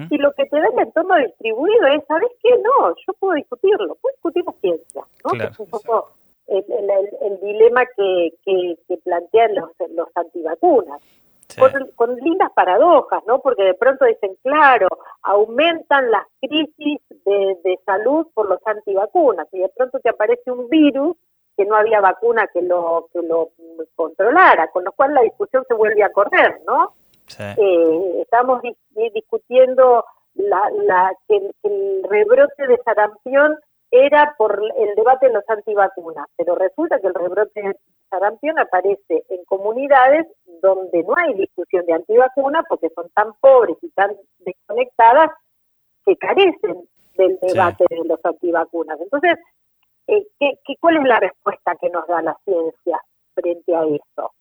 Y 0.09 0.19
lo 0.19 0.33
que 0.35 0.47
te 0.47 0.61
da 0.61 0.69
el 0.69 0.79
entorno 0.79 1.17
distribuido 1.17 1.89
es, 1.89 2.05
¿sabes 2.07 2.31
qué? 2.41 2.51
No, 2.59 2.95
yo 2.95 3.13
puedo 3.19 3.35
discutirlo, 3.35 3.97
puedo 3.97 4.13
discutir 4.13 4.45
la 4.45 4.53
ciencia, 4.61 5.03
¿no? 5.25 5.45
es 5.45 5.59
un 5.59 5.67
poco 5.67 6.13
el, 6.47 6.65
el, 7.23 7.41
dilema 7.41 7.85
que, 7.97 8.35
que, 8.45 8.97
plantean 8.99 9.55
los, 9.55 9.71
los 9.91 10.09
antivacunas. 10.15 11.01
Con, 11.95 12.17
lindas 12.17 12.51
paradojas, 12.53 13.23
¿no? 13.27 13.39
Porque 13.41 13.63
de 13.63 13.75
pronto 13.75 14.07
dicen, 14.07 14.37
claro, 14.43 14.89
aumentan 15.23 16.11
las 16.11 16.25
crisis 16.41 17.01
de, 17.25 17.59
de 17.63 17.79
salud 17.85 18.27
por 18.35 18.49
los 18.49 18.59
antivacunas 18.67 19.47
y 19.53 19.61
de 19.61 19.69
pronto 19.69 20.01
te 20.01 20.09
aparece 20.09 20.51
un 20.51 20.69
virus 20.69 21.17
que 21.57 21.65
no 21.65 21.77
había 21.77 22.01
vacuna 22.01 22.49
que 22.53 22.63
lo 22.63 23.09
que 23.13 23.23
lo 23.23 23.51
controlara, 23.95 24.69
con 24.69 24.85
lo 24.85 24.93
cual 24.93 25.15
la 25.15 25.23
discusión 25.23 25.65
se 25.69 25.75
vuelve 25.75 26.03
a 26.03 26.13
correr, 26.13 26.61
¿no? 26.67 26.95
Eh, 27.39 28.21
estamos 28.23 28.61
discutiendo 29.15 30.05
la, 30.35 30.71
la, 30.85 31.13
que, 31.29 31.37
el 31.63 32.03
rebrote 32.09 32.67
de 32.67 32.81
sarampión 32.85 33.59
era 33.95 34.35
por 34.37 34.61
el 34.77 34.95
debate 34.97 35.29
de 35.29 35.35
los 35.35 35.49
antivacunas, 35.49 36.27
pero 36.37 36.57
resulta 36.57 36.99
que 36.99 37.07
el 37.07 37.15
rebrote 37.15 37.63
de 37.63 37.77
sarampión 38.11 38.59
aparece 38.59 39.25
en 39.29 39.45
comunidades 39.45 40.27
donde 40.61 41.05
no 41.05 41.15
hay 41.17 41.35
discusión 41.35 41.87
de 41.87 41.93
antivacunas 41.93 42.65
porque 42.69 42.91
son 42.91 43.09
tan 43.11 43.35
pobres 43.35 43.77
y 43.83 43.91
tan 43.91 44.11
desconectadas 44.41 45.31
que 46.05 46.17
carecen 46.17 46.89
del 47.17 47.39
debate 47.41 47.85
de 47.89 48.05
los 48.05 48.19
antivacunas. 48.25 49.01
Entonces, 49.01 49.39
eh, 50.09 50.27
¿qué, 50.41 50.59
cuál 50.81 50.97
es 50.97 51.05
la 51.05 51.21
respuesta 51.21 51.77
que 51.81 51.89
nos 51.89 52.05
da 52.09 52.21
la 52.21 52.37
ciencia 52.45 53.01
frente 53.35 53.77
a 53.77 53.85
eso? 53.85 54.33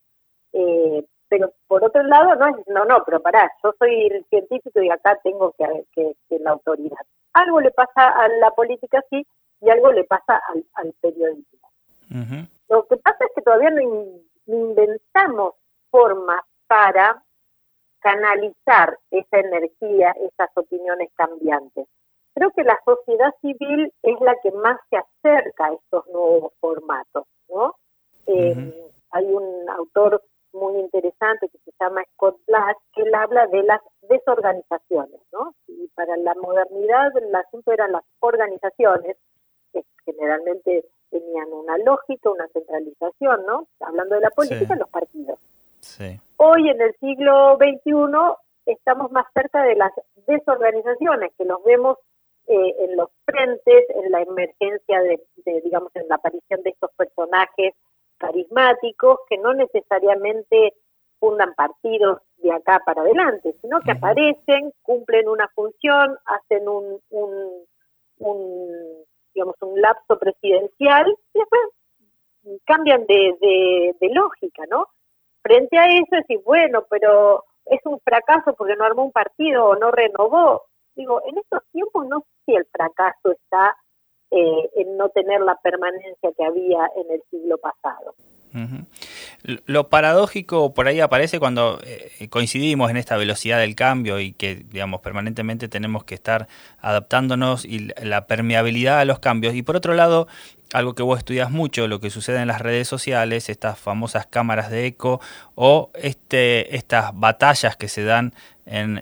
Eh, 0.53 1.05
pero 1.33 1.51
por 1.67 1.83
otro 1.83 2.03
lado, 2.03 2.35
no 2.35 2.47
es, 2.47 2.55
no, 2.67 2.85
no, 2.85 3.03
pero 3.03 3.19
pará, 3.19 3.51
yo 3.63 3.73
soy 3.79 4.05
el 4.05 4.23
científico 4.25 4.81
y 4.83 4.89
acá 4.91 5.17
tengo 5.23 5.51
que, 5.57 5.65
que, 5.95 6.13
que 6.29 6.37
la 6.39 6.51
autoridad. 6.51 6.99
Algo 7.33 7.59
le 7.59 7.71
pasa 7.71 8.09
a 8.09 8.27
la 8.27 8.51
política 8.51 9.03
sí 9.09 9.25
y 9.61 9.69
algo 9.71 9.91
le 9.91 10.03
pasa 10.03 10.39
al, 10.75 10.93
periodismo. 11.01 11.69
Lo 12.69 12.85
que 12.85 12.97
pasa 12.97 13.17
es 13.25 13.31
que 13.35 13.41
todavía 13.41 13.71
no, 13.71 13.81
inventamos 14.45 15.55
formas 15.89 16.41
para 16.67 17.23
canalizar 17.99 18.99
esa 19.09 19.39
energía, 19.39 20.13
esas 20.21 20.49
opiniones 20.55 21.09
cambiantes. 21.15 21.87
Creo 22.35 22.51
que 22.51 22.63
la 22.63 22.79
sociedad 22.85 23.33
civil 23.41 23.91
es 24.03 24.21
la 24.21 24.35
que 24.43 24.51
más 24.51 24.79
se 24.91 24.97
acerca 24.97 25.65
a 25.65 25.73
estos 25.73 26.05
nuevos 26.07 26.53
formatos, 26.59 27.25
¿no? 27.49 27.75
Eh, 28.27 28.91
hay 29.11 29.25
un 29.25 29.69
autor 29.69 30.21
muy 30.53 30.79
interesante 30.79 31.49
que 31.49 31.57
se 31.59 31.71
llama 31.79 32.03
Scott 32.13 32.37
Black, 32.47 32.77
que 32.93 33.01
él 33.01 33.13
habla 33.13 33.47
de 33.47 33.63
las 33.63 33.81
desorganizaciones, 34.09 35.19
¿no? 35.31 35.53
Y 35.67 35.87
para 35.95 36.15
la 36.17 36.35
modernidad 36.35 37.15
el 37.17 37.33
asunto 37.35 37.71
eran 37.71 37.91
las 37.91 38.03
organizaciones, 38.19 39.17
que 39.71 39.83
generalmente 40.05 40.85
tenían 41.09 41.51
una 41.51 41.77
lógica, 41.79 42.29
una 42.29 42.47
centralización, 42.49 43.45
¿no? 43.45 43.67
Hablando 43.79 44.15
de 44.15 44.21
la 44.21 44.29
política, 44.29 44.75
los 44.75 44.89
partidos. 44.89 45.39
Hoy, 46.37 46.69
en 46.69 46.81
el 46.81 46.95
siglo 46.99 47.57
XXI, 47.57 48.71
estamos 48.71 49.11
más 49.11 49.25
cerca 49.33 49.63
de 49.63 49.75
las 49.75 49.91
desorganizaciones, 50.27 51.31
que 51.37 51.45
los 51.45 51.63
vemos 51.63 51.97
eh, 52.47 52.75
en 52.79 52.97
los 52.97 53.09
frentes, 53.25 53.85
en 53.89 54.11
la 54.11 54.21
emergencia 54.21 55.01
de, 55.01 55.21
digamos, 55.63 55.95
en 55.95 56.07
la 56.07 56.15
aparición 56.15 56.61
de 56.63 56.71
estos 56.71 56.91
personajes 56.97 57.73
carismáticos 58.23 59.19
que 59.29 59.37
no 59.37 59.53
necesariamente 59.53 60.73
fundan 61.19 61.53
partidos 61.55 62.19
de 62.37 62.53
acá 62.53 62.81
para 62.85 63.01
adelante, 63.01 63.53
sino 63.61 63.81
que 63.81 63.91
aparecen, 63.91 64.71
cumplen 64.81 65.27
una 65.27 65.49
función, 65.49 66.17
hacen 66.25 66.67
un, 66.67 67.01
un, 68.19 69.05
digamos, 69.33 69.55
un 69.61 69.81
lapso 69.81 70.17
presidencial 70.17 71.17
y 71.33 71.39
después 71.39 71.61
cambian 72.65 73.05
de, 73.07 73.95
de, 73.99 74.09
lógica, 74.09 74.63
¿no? 74.69 74.87
Frente 75.41 75.77
a 75.77 75.85
eso, 75.85 76.15
decir, 76.15 76.39
bueno, 76.45 76.85
pero 76.89 77.43
es 77.65 77.79
un 77.85 77.99
fracaso 77.99 78.53
porque 78.53 78.75
no 78.75 78.85
armó 78.85 79.03
un 79.03 79.11
partido 79.11 79.65
o 79.65 79.75
no 79.75 79.91
renovó. 79.91 80.63
Digo, 80.95 81.21
en 81.25 81.37
estos 81.37 81.61
tiempos 81.71 82.07
no 82.07 82.19
sé 82.19 82.27
si 82.45 82.55
el 82.55 82.65
fracaso 82.65 83.31
está 83.31 83.75
eh, 84.35 84.69
en 84.77 84.97
no 84.97 85.09
tener 85.09 85.41
la 85.41 85.55
permanencia 85.61 86.31
que 86.35 86.43
había 86.43 86.89
en 86.95 87.13
el 87.13 87.21
siglo 87.29 87.57
pasado. 87.57 88.15
Lo 89.65 89.89
paradójico 89.89 90.73
por 90.73 90.87
ahí 90.87 90.99
aparece 90.99 91.39
cuando 91.39 91.79
eh, 91.83 92.27
coincidimos 92.29 92.91
en 92.91 92.97
esta 92.97 93.17
velocidad 93.17 93.59
del 93.59 93.75
cambio 93.75 94.19
y 94.19 94.31
que, 94.33 94.55
digamos, 94.55 95.01
permanentemente 95.01 95.67
tenemos 95.67 96.03
que 96.03 96.15
estar 96.15 96.47
adaptándonos 96.79 97.65
y 97.65 97.89
la 98.01 98.27
permeabilidad 98.27 98.99
a 98.99 99.05
los 99.05 99.19
cambios. 99.19 99.55
Y 99.55 99.63
por 99.63 99.75
otro 99.75 99.95
lado, 99.95 100.27
algo 100.71 100.93
que 100.93 101.03
vos 101.03 101.17
estudias 101.17 101.51
mucho, 101.51 101.87
lo 101.87 101.99
que 101.99 102.09
sucede 102.09 102.41
en 102.41 102.47
las 102.47 102.61
redes 102.61 102.87
sociales, 102.87 103.49
estas 103.49 103.79
famosas 103.79 104.27
cámaras 104.27 104.69
de 104.69 104.85
eco 104.85 105.19
o 105.55 105.91
este, 105.95 106.75
estas 106.75 107.11
batallas 107.13 107.75
que 107.75 107.87
se 107.87 108.03
dan 108.03 108.33
en, 108.65 108.97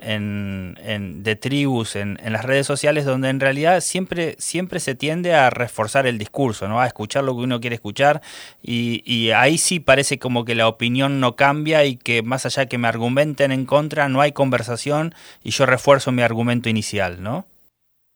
en, 0.80 1.24
de 1.24 1.36
tribus 1.36 1.96
en, 1.96 2.18
en, 2.24 2.34
las 2.34 2.46
redes 2.46 2.66
sociales, 2.66 3.06
donde 3.06 3.30
en 3.30 3.40
realidad 3.40 3.80
siempre, 3.82 4.36
siempre 4.38 4.80
se 4.80 4.96
tiende 4.96 5.36
a 5.36 5.50
reforzar 5.50 6.08
el 6.08 6.18
discurso, 6.18 6.68
¿no? 6.68 6.80
a 6.80 6.88
escuchar 6.88 7.24
lo 7.24 7.36
que 7.36 7.42
uno 7.44 7.60
quiere 7.60 7.76
escuchar, 7.76 8.22
y, 8.62 9.04
y 9.06 9.32
ahí 9.32 9.58
sí 9.58 9.80
parece 9.80 10.20
como 10.20 10.46
que 10.46 10.56
la 10.56 10.68
opinión 10.68 11.20
no 11.20 11.36
cambia 11.36 11.86
y 11.86 11.98
que 11.98 12.24
más 12.24 12.46
allá 12.46 12.66
que 12.66 12.78
me 12.78 12.88
argumenten 12.88 13.52
en 13.52 13.66
contra, 13.66 14.10
no 14.10 14.22
hay 14.22 14.32
conversación 14.32 15.14
y 15.44 15.52
yo 15.52 15.66
refuerzo 15.66 16.12
mi 16.12 16.22
argumento 16.22 16.70
inicial, 16.70 17.22
¿no? 17.22 17.46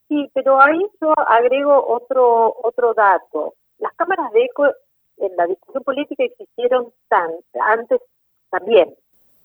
Sí, 0.08 0.30
pero 0.34 0.62
ahí 0.62 0.80
yo 1.02 1.14
agrego 1.28 1.84
otro, 1.88 2.56
otro 2.64 2.94
dato. 2.94 3.56
Las 3.80 3.94
cámaras 3.94 4.32
de 4.34 4.46
eco 4.46 4.66
en 5.18 5.36
la 5.36 5.48
discusión 5.48 5.84
política 5.84 6.24
existieron 6.24 6.92
tan, 7.08 7.32
antes 7.60 8.02
también, 8.50 8.94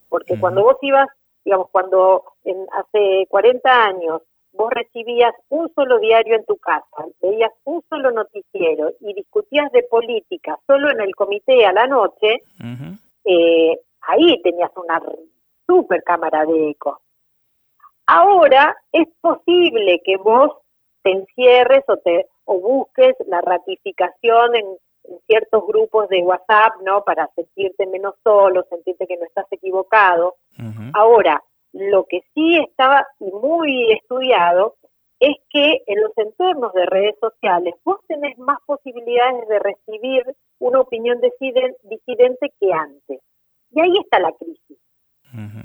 porque 0.08 0.38
cuando 0.38 0.62
vos 0.62 0.76
ibas, 0.82 1.06
digamos, 1.44 1.68
cuando 1.70 2.24
en, 2.44 2.66
hace 2.72 3.26
40 3.28 3.84
años 3.84 4.22
vos 4.52 4.70
recibías 4.72 5.34
un 5.48 5.72
solo 5.74 5.98
diario 5.98 6.34
en 6.34 6.44
tu 6.44 6.56
casa, 6.56 7.06
veías 7.20 7.52
un 7.64 7.82
solo 7.88 8.10
noticiero 8.10 8.90
y 9.00 9.14
discutías 9.14 9.70
de 9.72 9.84
política 9.84 10.58
solo 10.66 10.90
en 10.90 11.00
el 11.00 11.14
comité 11.14 11.64
a 11.66 11.72
la 11.72 11.86
noche, 11.86 12.42
eh, 13.24 13.80
ahí 14.02 14.42
tenías 14.42 14.70
una 14.76 15.00
super 15.66 16.02
cámara 16.02 16.44
de 16.44 16.70
eco. 16.70 17.00
Ahora 18.06 18.76
es 18.90 19.06
posible 19.20 20.00
que 20.04 20.16
vos 20.16 20.50
te 21.02 21.12
encierres 21.12 21.84
o 21.86 21.96
te 21.98 22.26
o 22.44 22.58
busques 22.58 23.14
la 23.28 23.40
ratificación 23.40 24.56
en, 24.56 24.66
ciertos 25.26 25.66
grupos 25.66 26.08
de 26.08 26.22
WhatsApp, 26.22 26.74
¿no? 26.82 27.02
Para 27.04 27.28
sentirte 27.34 27.86
menos 27.86 28.14
solo, 28.22 28.64
sentirte 28.68 29.06
que 29.06 29.16
no 29.16 29.24
estás 29.24 29.46
equivocado. 29.50 30.36
Ahora, 30.94 31.42
lo 31.72 32.04
que 32.04 32.22
sí 32.34 32.58
estaba 32.58 33.06
muy 33.20 33.92
estudiado 33.92 34.76
es 35.20 35.36
que 35.50 35.82
en 35.86 36.00
los 36.00 36.12
entornos 36.16 36.72
de 36.72 36.86
redes 36.86 37.14
sociales 37.20 37.74
vos 37.84 38.00
tenés 38.08 38.38
más 38.38 38.58
posibilidades 38.66 39.46
de 39.48 39.58
recibir 39.58 40.24
una 40.58 40.80
opinión 40.80 41.20
disidente 41.20 42.52
que 42.58 42.72
antes. 42.72 43.20
Y 43.70 43.80
ahí 43.80 43.92
está 44.02 44.18
la 44.18 44.32
crisis. 44.32 44.78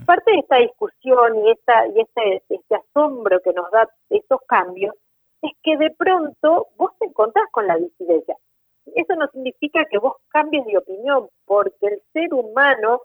Parte 0.06 0.32
de 0.32 0.40
esta 0.40 0.58
discusión 0.58 1.44
y, 1.44 1.52
esta, 1.52 1.88
y 1.88 2.00
este, 2.00 2.44
este 2.50 2.76
asombro 2.76 3.40
que 3.42 3.52
nos 3.54 3.72
da 3.72 3.90
estos 4.10 4.40
cambios 4.48 4.94
es 5.42 5.52
que 5.64 5.78
de 5.78 5.90
pronto 5.92 6.68
vos 6.78 6.92
te 7.00 7.08
encontrás 7.08 7.46
con 7.52 7.66
la 7.66 7.78
disidencia. 7.78 8.36
Eso 8.94 9.16
no 9.16 9.28
significa 9.28 9.86
que 9.86 9.98
vos 9.98 10.16
cambies 10.30 10.66
de 10.66 10.78
opinión, 10.78 11.30
porque 11.46 11.88
el 11.88 12.02
ser 12.14 12.34
humano, 12.34 13.02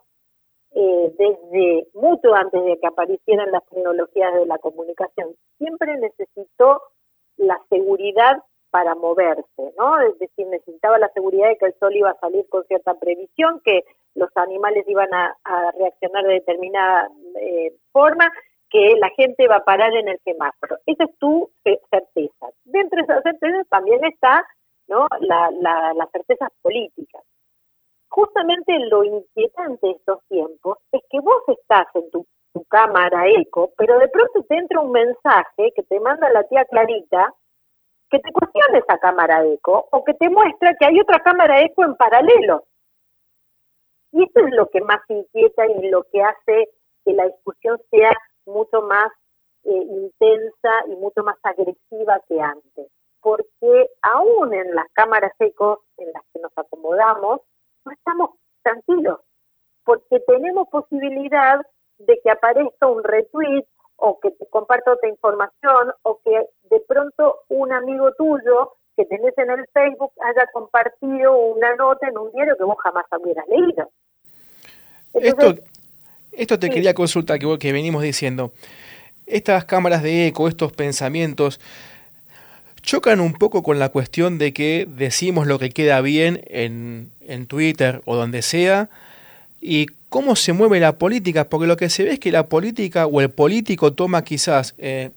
eh, 0.73 1.15
desde 1.17 1.89
mucho 1.95 2.35
antes 2.35 2.65
de 2.65 2.79
que 2.79 2.87
aparecieran 2.87 3.51
las 3.51 3.65
tecnologías 3.67 4.35
de 4.35 4.47
la 4.47 4.59
comunicación, 4.59 5.35
siempre 5.59 5.97
necesitó 5.97 6.83
la 7.37 7.61
seguridad 7.71 8.43
para 8.71 8.95
moverse, 8.95 9.75
¿no? 9.77 10.01
Es 10.01 10.19
decir, 10.19 10.47
necesitaba 10.47 10.99
la 10.99 11.09
seguridad 11.13 11.49
de 11.49 11.57
que 11.57 11.67
el 11.67 11.75
sol 11.81 11.95
iba 11.97 12.11
a 12.11 12.21
salir 12.21 12.49
con 12.49 12.65
cierta 12.67 12.95
previsión, 12.95 13.61
que 13.65 13.85
los 14.15 14.31
animales 14.37 14.85
iban 14.87 15.13
a, 15.13 15.37
reaccionar 15.77 16.25
de 16.25 16.35
determinada 16.35 17.11
eh, 17.41 17.75
forma, 17.93 18.31
que 18.69 18.95
la 19.01 19.11
gente 19.11 19.49
va 19.49 19.57
a 19.57 19.65
parar 19.65 19.93
en 19.95 20.09
el 20.09 20.21
semáforo. 20.25 20.77
Esa 20.87 21.05
es 21.05 21.19
tu 21.19 21.51
certeza. 21.65 22.47
Dentro 22.65 22.97
de 22.97 23.03
esas 23.03 23.23
certezas 23.25 23.67
también 23.69 24.05
está 24.05 24.47
¿no? 24.91 25.07
la, 25.21 25.51
la, 25.61 25.95
las 25.95 26.11
certezas 26.11 26.51
políticas. 26.61 27.23
Justamente 28.09 28.77
lo 28.91 29.05
inquietante 29.05 29.87
de 29.87 29.93
estos 29.93 30.19
tiempos 30.29 30.79
es 30.91 31.01
que 31.09 31.21
vos 31.21 31.43
estás 31.47 31.87
en 31.95 32.11
tu, 32.11 32.27
cámara 32.69 33.29
eco, 33.29 33.73
pero 33.77 33.99
de 33.99 34.09
pronto 34.09 34.43
te 34.43 34.57
entra 34.57 34.81
un 34.81 34.91
mensaje 34.91 35.73
que 35.75 35.83
te 35.85 36.01
manda 36.01 36.29
la 36.31 36.43
tía 36.45 36.65
Clarita 36.65 37.33
que 38.11 38.19
te 38.19 38.33
cuestione 38.33 38.79
esa 38.79 38.99
cámara 38.99 39.45
eco 39.45 39.89
o 39.93 40.05
que 40.05 40.15
te 40.15 40.29
muestra 40.29 40.75
que 40.75 40.87
hay 40.87 41.01
otra 41.01 41.21
cámara 41.21 41.61
eco 41.63 41.85
en 41.85 41.95
paralelo. 41.95 42.65
Y 44.13 44.25
eso 44.25 44.47
es 44.47 44.53
lo 44.55 44.69
que 44.69 44.81
más 44.81 45.01
inquieta 45.09 45.67
y 45.67 45.89
lo 45.91 46.03
que 46.13 46.23
hace 46.23 46.71
que 47.05 47.13
la 47.13 47.27
discusión 47.27 47.81
sea 47.89 48.13
mucho 48.47 48.83
más 48.83 49.13
eh, 49.65 49.71
intensa 49.71 50.73
y 50.89 50.97
mucho 50.97 51.23
más 51.23 51.37
agresiva 51.45 52.21
que 52.29 52.41
antes. 52.41 52.91
Porque 53.21 53.91
aún 54.03 54.55
en 54.55 54.75
las 54.75 54.87
cámaras 54.93 55.33
eco 55.39 55.85
en 55.99 56.13
las 56.13 56.23
que 56.33 56.41
nos 56.41 56.53
acomodamos, 56.57 57.41
no 57.85 57.93
estamos 57.93 58.31
tranquilos, 58.63 59.21
porque 59.85 60.21
tenemos 60.21 60.69
posibilidad 60.69 61.61
de 61.99 62.21
que 62.23 62.31
aparezca 62.31 62.87
un 62.87 63.03
retweet 63.05 63.65
o 63.97 64.19
que 64.21 64.31
te 64.31 64.47
comparta 64.47 64.93
otra 64.93 65.09
información 65.09 65.93
o 66.03 66.21
que 66.25 66.47
de 66.71 66.81
pronto 66.89 67.41
un 67.49 67.73
amigo 67.73 68.13
tuyo 68.15 68.73
que 68.97 69.05
tenés 69.05 69.37
en 69.39 69.51
el 69.51 69.67
Facebook 69.73 70.13
haya 70.23 70.47
compartido 70.53 71.37
una 71.37 71.75
nota 71.77 72.09
en 72.09 72.19
un 72.19 72.31
diario 72.33 72.57
que 72.57 72.65
vos 72.65 72.77
jamás 72.83 73.05
hubieras 73.23 73.47
leído. 73.49 73.91
esto, 75.15 75.55
esto 76.33 76.59
te 76.59 76.71
quería 76.71 76.95
consultar, 76.95 77.39
que, 77.39 77.59
que 77.59 77.73
venimos 77.73 78.03
diciendo. 78.03 78.53
Estas 79.27 79.65
cámaras 79.65 80.03
de 80.03 80.29
eco, 80.29 80.49
estos 80.49 80.73
pensamientos, 80.73 81.61
chocan 82.83 83.21
un 83.21 83.33
poco 83.33 83.63
con 83.63 83.79
la 83.79 83.91
cuestión 83.91 84.39
de 84.39 84.53
que 84.53 84.87
decimos 84.89 85.47
lo 85.47 85.59
que 85.59 85.71
queda 85.71 86.01
bien 86.01 86.43
en, 86.49 87.11
en 87.21 87.47
Twitter 87.47 88.03
o 88.05 88.17
donde 88.17 88.43
sea, 88.43 88.89
y 89.61 89.87
cómo 90.09 90.37
se 90.37 90.53
mueve 90.53 90.81
la 90.81 90.99
política, 90.99 91.49
porque 91.49 91.67
lo 91.67 91.77
que 91.77 91.89
se 91.89 92.05
ve 92.05 92.13
es 92.13 92.19
que 92.19 92.33
la 92.33 92.47
política 92.47 93.07
o 93.07 93.21
el 93.21 93.31
político 93.31 93.93
toma 93.93 94.25
quizás 94.25 94.75
eh, 94.79 95.11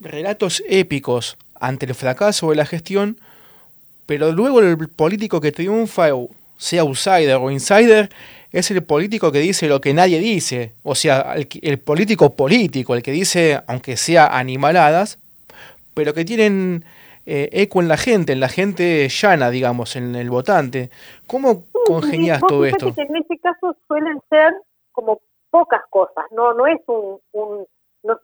relatos 0.00 0.62
épicos 0.68 1.36
ante 1.54 1.86
el 1.86 1.94
fracaso 1.94 2.50
de 2.50 2.56
la 2.56 2.66
gestión, 2.66 3.18
pero 4.06 4.32
luego 4.32 4.60
el 4.60 4.88
político 4.88 5.40
que 5.40 5.52
triunfa, 5.52 6.08
sea 6.56 6.82
outsider 6.82 7.36
o 7.36 7.50
insider, 7.50 8.10
es 8.52 8.70
el 8.70 8.82
político 8.82 9.32
que 9.32 9.40
dice 9.40 9.66
lo 9.66 9.80
que 9.80 9.94
nadie 9.94 10.20
dice, 10.20 10.74
o 10.82 10.94
sea, 10.94 11.34
el, 11.34 11.78
político 11.78 12.36
político, 12.36 12.94
el 12.94 13.02
que 13.02 13.12
dice, 13.12 13.60
aunque 13.66 13.96
sea 13.96 14.26
animaladas, 14.26 15.18
pero 15.94 16.14
que 16.14 16.24
tienen 16.24 16.84
eh, 17.26 17.48
eco 17.52 17.80
en 17.80 17.88
la 17.88 17.96
gente, 17.96 18.32
en 18.32 18.40
la 18.40 18.48
gente 18.48 19.08
llana, 19.08 19.50
digamos, 19.50 19.96
en 19.96 20.14
el 20.14 20.30
votante. 20.30 20.90
¿Cómo 21.26 21.64
congenias 21.86 22.40
todo 22.40 22.64
esto? 22.64 22.92
en 22.96 23.16
ese 23.16 23.38
caso 23.38 23.76
suelen 23.86 24.20
ser 24.28 24.54
como 24.92 25.20
pocas 25.50 25.82
cosas, 25.90 26.24
no 26.32 26.54
no 26.54 26.66
es 26.66 26.80
un, 26.86 27.20
un 27.32 27.66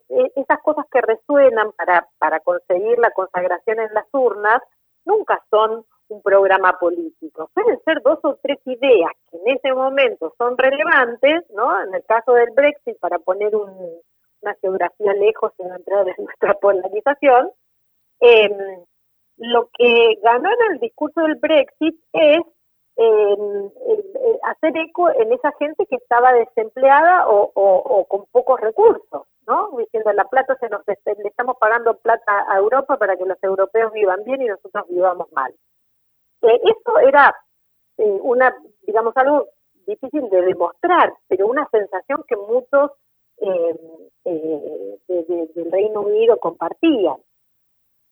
e, 0.08 0.32
esas 0.36 0.58
cosas 0.62 0.86
que 0.90 1.00
resuenan 1.00 1.72
para 1.72 2.08
para 2.18 2.40
conseguir 2.40 2.98
la 2.98 3.10
consagración 3.10 3.80
en 3.80 3.92
las 3.94 4.06
urnas 4.12 4.62
nunca 5.04 5.42
son 5.50 5.84
un 6.08 6.22
programa 6.22 6.78
político. 6.78 7.50
Pueden 7.54 7.78
ser 7.84 8.02
dos 8.02 8.18
o 8.22 8.38
tres 8.42 8.58
ideas 8.64 9.12
que 9.30 9.36
en 9.36 9.56
ese 9.56 9.72
momento 9.72 10.34
son 10.38 10.56
relevantes, 10.56 11.44
¿no? 11.54 11.82
En 11.82 11.94
el 11.94 12.04
caso 12.04 12.32
del 12.32 12.50
Brexit, 12.54 12.98
para 12.98 13.18
poner 13.18 13.54
una 14.48 14.56
geografía 14.60 15.12
lejos 15.14 15.52
en 15.58 15.72
entrar 15.72 16.08
en 16.08 16.14
nuestra 16.24 16.54
polarización, 16.54 17.50
eh, 18.20 18.50
lo 19.36 19.68
que 19.76 20.18
ganó 20.22 20.48
en 20.50 20.72
el 20.72 20.80
discurso 20.80 21.20
del 21.22 21.36
Brexit 21.36 21.96
es 22.12 22.40
hacer 24.42 24.76
eco 24.76 25.08
en 25.10 25.32
esa 25.32 25.52
gente 25.58 25.86
que 25.86 25.96
estaba 25.96 26.32
desempleada 26.32 27.26
o, 27.28 28.04
con 28.08 28.26
pocos 28.32 28.60
recursos, 28.60 29.26
¿no? 29.46 29.70
Diciendo, 29.78 30.12
la 30.12 30.24
plata 30.24 30.56
se 30.58 30.68
nos 30.68 30.82
le 30.86 31.28
estamos 31.28 31.56
pagando 31.58 31.96
plata 31.98 32.44
a 32.48 32.58
Europa 32.58 32.96
para 32.96 33.16
que 33.16 33.24
los 33.24 33.40
europeos 33.42 33.92
vivan 33.92 34.24
bien 34.24 34.42
y 34.42 34.46
nosotros 34.46 34.84
vivamos 34.88 35.30
mal. 35.32 35.54
Eh, 36.42 36.60
eso 36.64 36.98
era 37.06 37.36
eh, 37.98 38.18
una, 38.22 38.52
digamos, 38.82 39.16
algo 39.16 39.46
difícil 39.86 40.28
de 40.28 40.42
demostrar, 40.42 41.14
pero 41.28 41.46
una 41.46 41.68
sensación 41.70 42.24
que 42.26 42.36
muchos 42.36 42.90
eh, 43.40 44.98
del 45.04 45.72
Reino 45.72 46.02
Unido 46.02 46.38
compartían. 46.38 47.16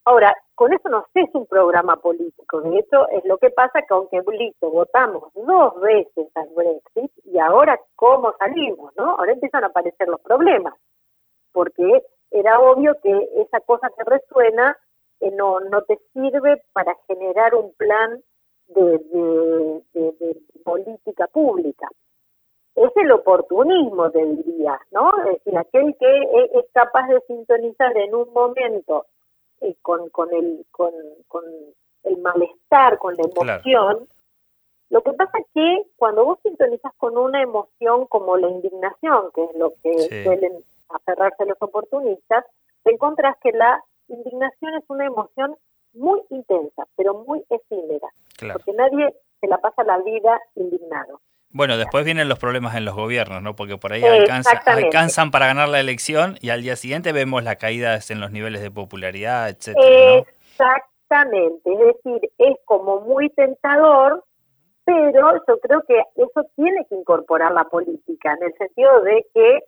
Ahora, 0.04 0.32
con 0.54 0.72
eso 0.72 0.88
no 0.88 1.04
es 1.14 1.28
un 1.34 1.46
programa 1.46 1.96
político, 1.96 2.60
de 2.60 2.78
hecho 2.78 3.08
es 3.08 3.24
lo 3.24 3.38
que 3.38 3.50
pasa 3.50 3.82
que 3.82 3.92
aunque 3.92 4.22
listo, 4.38 4.70
votamos 4.70 5.32
dos 5.34 5.80
veces 5.80 6.28
al 6.36 6.48
Brexit 6.54 7.10
y 7.24 7.38
ahora 7.40 7.78
cómo 7.96 8.32
salimos, 8.38 8.94
¿no? 8.96 9.16
Ahora 9.16 9.32
empiezan 9.32 9.64
a 9.64 9.66
aparecer 9.66 10.06
los 10.06 10.20
problemas, 10.20 10.74
porque 11.52 12.04
era 12.30 12.60
obvio 12.60 12.96
que 13.02 13.28
esa 13.36 13.60
cosa 13.60 13.90
que 13.96 14.04
resuena 14.04 14.78
eh, 15.20 15.30
no, 15.32 15.60
no 15.60 15.82
te 15.82 15.98
sirve 16.12 16.62
para 16.72 16.94
generar 17.08 17.54
un 17.54 17.72
plan 17.74 18.22
de, 18.68 18.98
de, 19.92 20.42
política 20.64 21.26
pública. 21.28 21.88
Es 22.76 22.90
el 22.96 23.10
oportunismo, 23.10 24.10
te 24.10 24.24
diría, 24.24 24.78
¿no? 24.90 25.10
Es 25.24 25.44
decir, 25.44 25.58
aquel 25.58 25.96
que 25.98 26.22
es 26.54 26.66
capaz 26.72 27.08
de 27.08 27.20
sintonizar 27.22 27.96
en 27.96 28.14
un 28.14 28.32
momento 28.32 29.06
eh, 29.62 29.74
con, 29.80 30.10
con, 30.10 30.32
el, 30.34 30.66
con, 30.70 30.92
con 31.28 31.42
el 32.04 32.18
malestar, 32.18 32.98
con 32.98 33.14
la 33.14 33.24
emoción. 33.24 34.06
Lo 34.90 35.02
que 35.02 35.12
pasa 35.14 35.38
es 35.38 35.46
que 35.54 35.82
cuando 35.96 36.24
vos 36.24 36.38
sintonizas 36.42 36.92
con 36.98 37.16
una 37.16 37.42
emoción 37.42 38.06
como 38.06 38.36
la 38.36 38.48
indignación, 38.48 39.30
que 39.34 39.44
es 39.44 39.56
lo 39.56 39.72
que 39.82 40.24
suelen 40.24 40.62
aferrarse 40.90 41.46
los 41.46 41.60
oportunistas, 41.60 42.44
te 42.84 42.92
encontrás 42.92 43.36
que 43.42 43.52
la 43.52 43.82
indignación 44.08 44.74
es 44.74 44.84
una 44.88 45.06
emoción 45.06 45.56
muy 45.94 46.22
intensa, 46.30 46.86
pero 46.96 47.14
muy 47.26 47.42
efímera, 47.50 48.08
porque 48.52 48.72
nadie 48.74 49.14
se 49.40 49.48
la 49.48 49.58
pasa 49.58 49.82
la 49.82 49.98
vida 49.98 50.40
indignado. 50.54 51.20
Bueno, 51.56 51.78
después 51.78 52.04
vienen 52.04 52.28
los 52.28 52.38
problemas 52.38 52.76
en 52.76 52.84
los 52.84 52.94
gobiernos, 52.94 53.42
¿no? 53.42 53.56
Porque 53.56 53.78
por 53.78 53.90
ahí 53.94 54.02
alcanzan 54.04 55.30
para 55.30 55.46
ganar 55.46 55.70
la 55.70 55.80
elección 55.80 56.36
y 56.42 56.50
al 56.50 56.60
día 56.60 56.76
siguiente 56.76 57.12
vemos 57.12 57.42
las 57.42 57.56
caídas 57.56 58.10
en 58.10 58.20
los 58.20 58.30
niveles 58.30 58.60
de 58.60 58.70
popularidad, 58.70 59.48
etcétera. 59.48 60.26
Exactamente, 60.50 61.72
es 61.72 61.78
decir, 61.78 62.30
es 62.36 62.56
como 62.66 63.00
muy 63.00 63.30
tentador, 63.30 64.22
pero 64.84 65.42
yo 65.48 65.58
creo 65.60 65.82
que 65.88 65.98
eso 66.16 66.44
tiene 66.56 66.84
que 66.90 66.94
incorporar 66.94 67.52
la 67.52 67.64
política, 67.64 68.34
en 68.38 68.48
el 68.48 68.54
sentido 68.58 69.00
de 69.00 69.26
que 69.32 69.58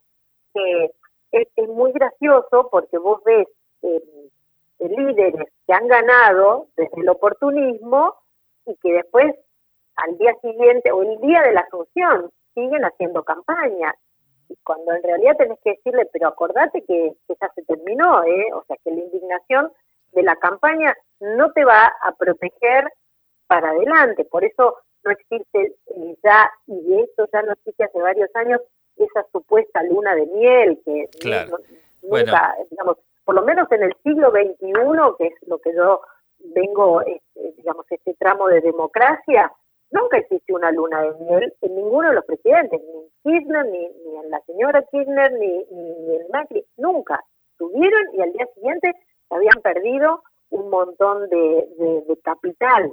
es, 1.32 1.68
muy 1.68 1.92
gracioso 1.92 2.68
porque 2.70 2.98
vos 2.98 3.22
ves 3.24 3.48
eh, 3.80 4.02
líderes 4.80 5.48
que 5.66 5.72
han 5.72 5.88
ganado 5.88 6.66
desde 6.76 7.00
el 7.00 7.08
oportunismo 7.08 8.14
y 8.66 8.76
que 8.76 8.92
después 8.92 9.34
al 9.98 10.18
día 10.18 10.34
siguiente 10.40 10.92
o 10.92 11.02
el 11.02 11.18
día 11.20 11.42
de 11.42 11.52
la 11.52 11.60
asunción 11.60 12.30
siguen 12.54 12.84
haciendo 12.84 13.22
campaña. 13.22 13.94
Y 14.48 14.56
cuando 14.64 14.92
en 14.92 15.02
realidad 15.02 15.36
tenés 15.36 15.58
que 15.62 15.72
decirle, 15.72 16.08
pero 16.12 16.28
acordate 16.28 16.82
que, 16.82 17.12
que 17.26 17.34
ya 17.40 17.50
se 17.54 17.62
terminó, 17.64 18.24
¿eh? 18.24 18.46
o 18.54 18.64
sea, 18.66 18.76
que 18.82 18.90
la 18.90 19.00
indignación 19.00 19.70
de 20.12 20.22
la 20.22 20.36
campaña 20.36 20.94
no 21.20 21.52
te 21.52 21.64
va 21.64 21.92
a 22.02 22.12
proteger 22.12 22.88
para 23.46 23.70
adelante. 23.70 24.24
Por 24.24 24.44
eso 24.44 24.76
no 25.04 25.10
existe 25.10 25.76
eh, 25.86 26.16
ya, 26.22 26.50
y 26.66 26.80
de 26.80 27.00
eso 27.02 27.28
ya 27.32 27.42
no 27.42 27.52
existe 27.52 27.84
hace 27.84 28.00
varios 28.00 28.30
años, 28.34 28.60
esa 28.96 29.24
supuesta 29.32 29.82
luna 29.84 30.14
de 30.14 30.26
miel 30.26 30.80
que 30.84 31.08
nunca, 32.02 32.56
digamos, 32.70 32.96
por 33.24 33.34
lo 33.34 33.42
menos 33.42 33.70
en 33.70 33.84
el 33.84 33.94
siglo 34.02 34.30
XXI, 34.30 34.72
que 35.18 35.26
es 35.26 35.34
lo 35.46 35.58
que 35.58 35.74
yo 35.74 36.00
vengo, 36.38 37.02
este, 37.02 37.52
digamos, 37.56 37.86
este 37.90 38.14
tramo 38.14 38.48
de 38.48 38.60
democracia, 38.60 39.52
Nunca 39.90 40.18
existió 40.18 40.56
una 40.56 40.70
luna 40.70 41.02
de 41.02 41.14
miel 41.24 41.54
en 41.62 41.74
ninguno 41.74 42.08
de 42.08 42.14
los 42.16 42.24
presidentes, 42.24 42.80
ni 42.80 43.00
en 43.00 43.08
Kirchner, 43.22 43.66
ni, 43.66 43.86
en 43.86 44.30
la 44.30 44.40
señora 44.40 44.82
Kirchner, 44.90 45.32
ni, 45.32 45.64
ni, 45.70 46.16
en 46.16 46.28
Macri, 46.30 46.64
nunca. 46.76 47.24
Tuvieron 47.56 48.14
y 48.14 48.20
al 48.20 48.32
día 48.32 48.46
siguiente 48.54 48.92
se 49.28 49.34
habían 49.34 49.62
perdido 49.62 50.22
un 50.50 50.68
montón 50.70 51.28
de, 51.30 51.68
de, 52.06 52.18
capital. 52.22 52.92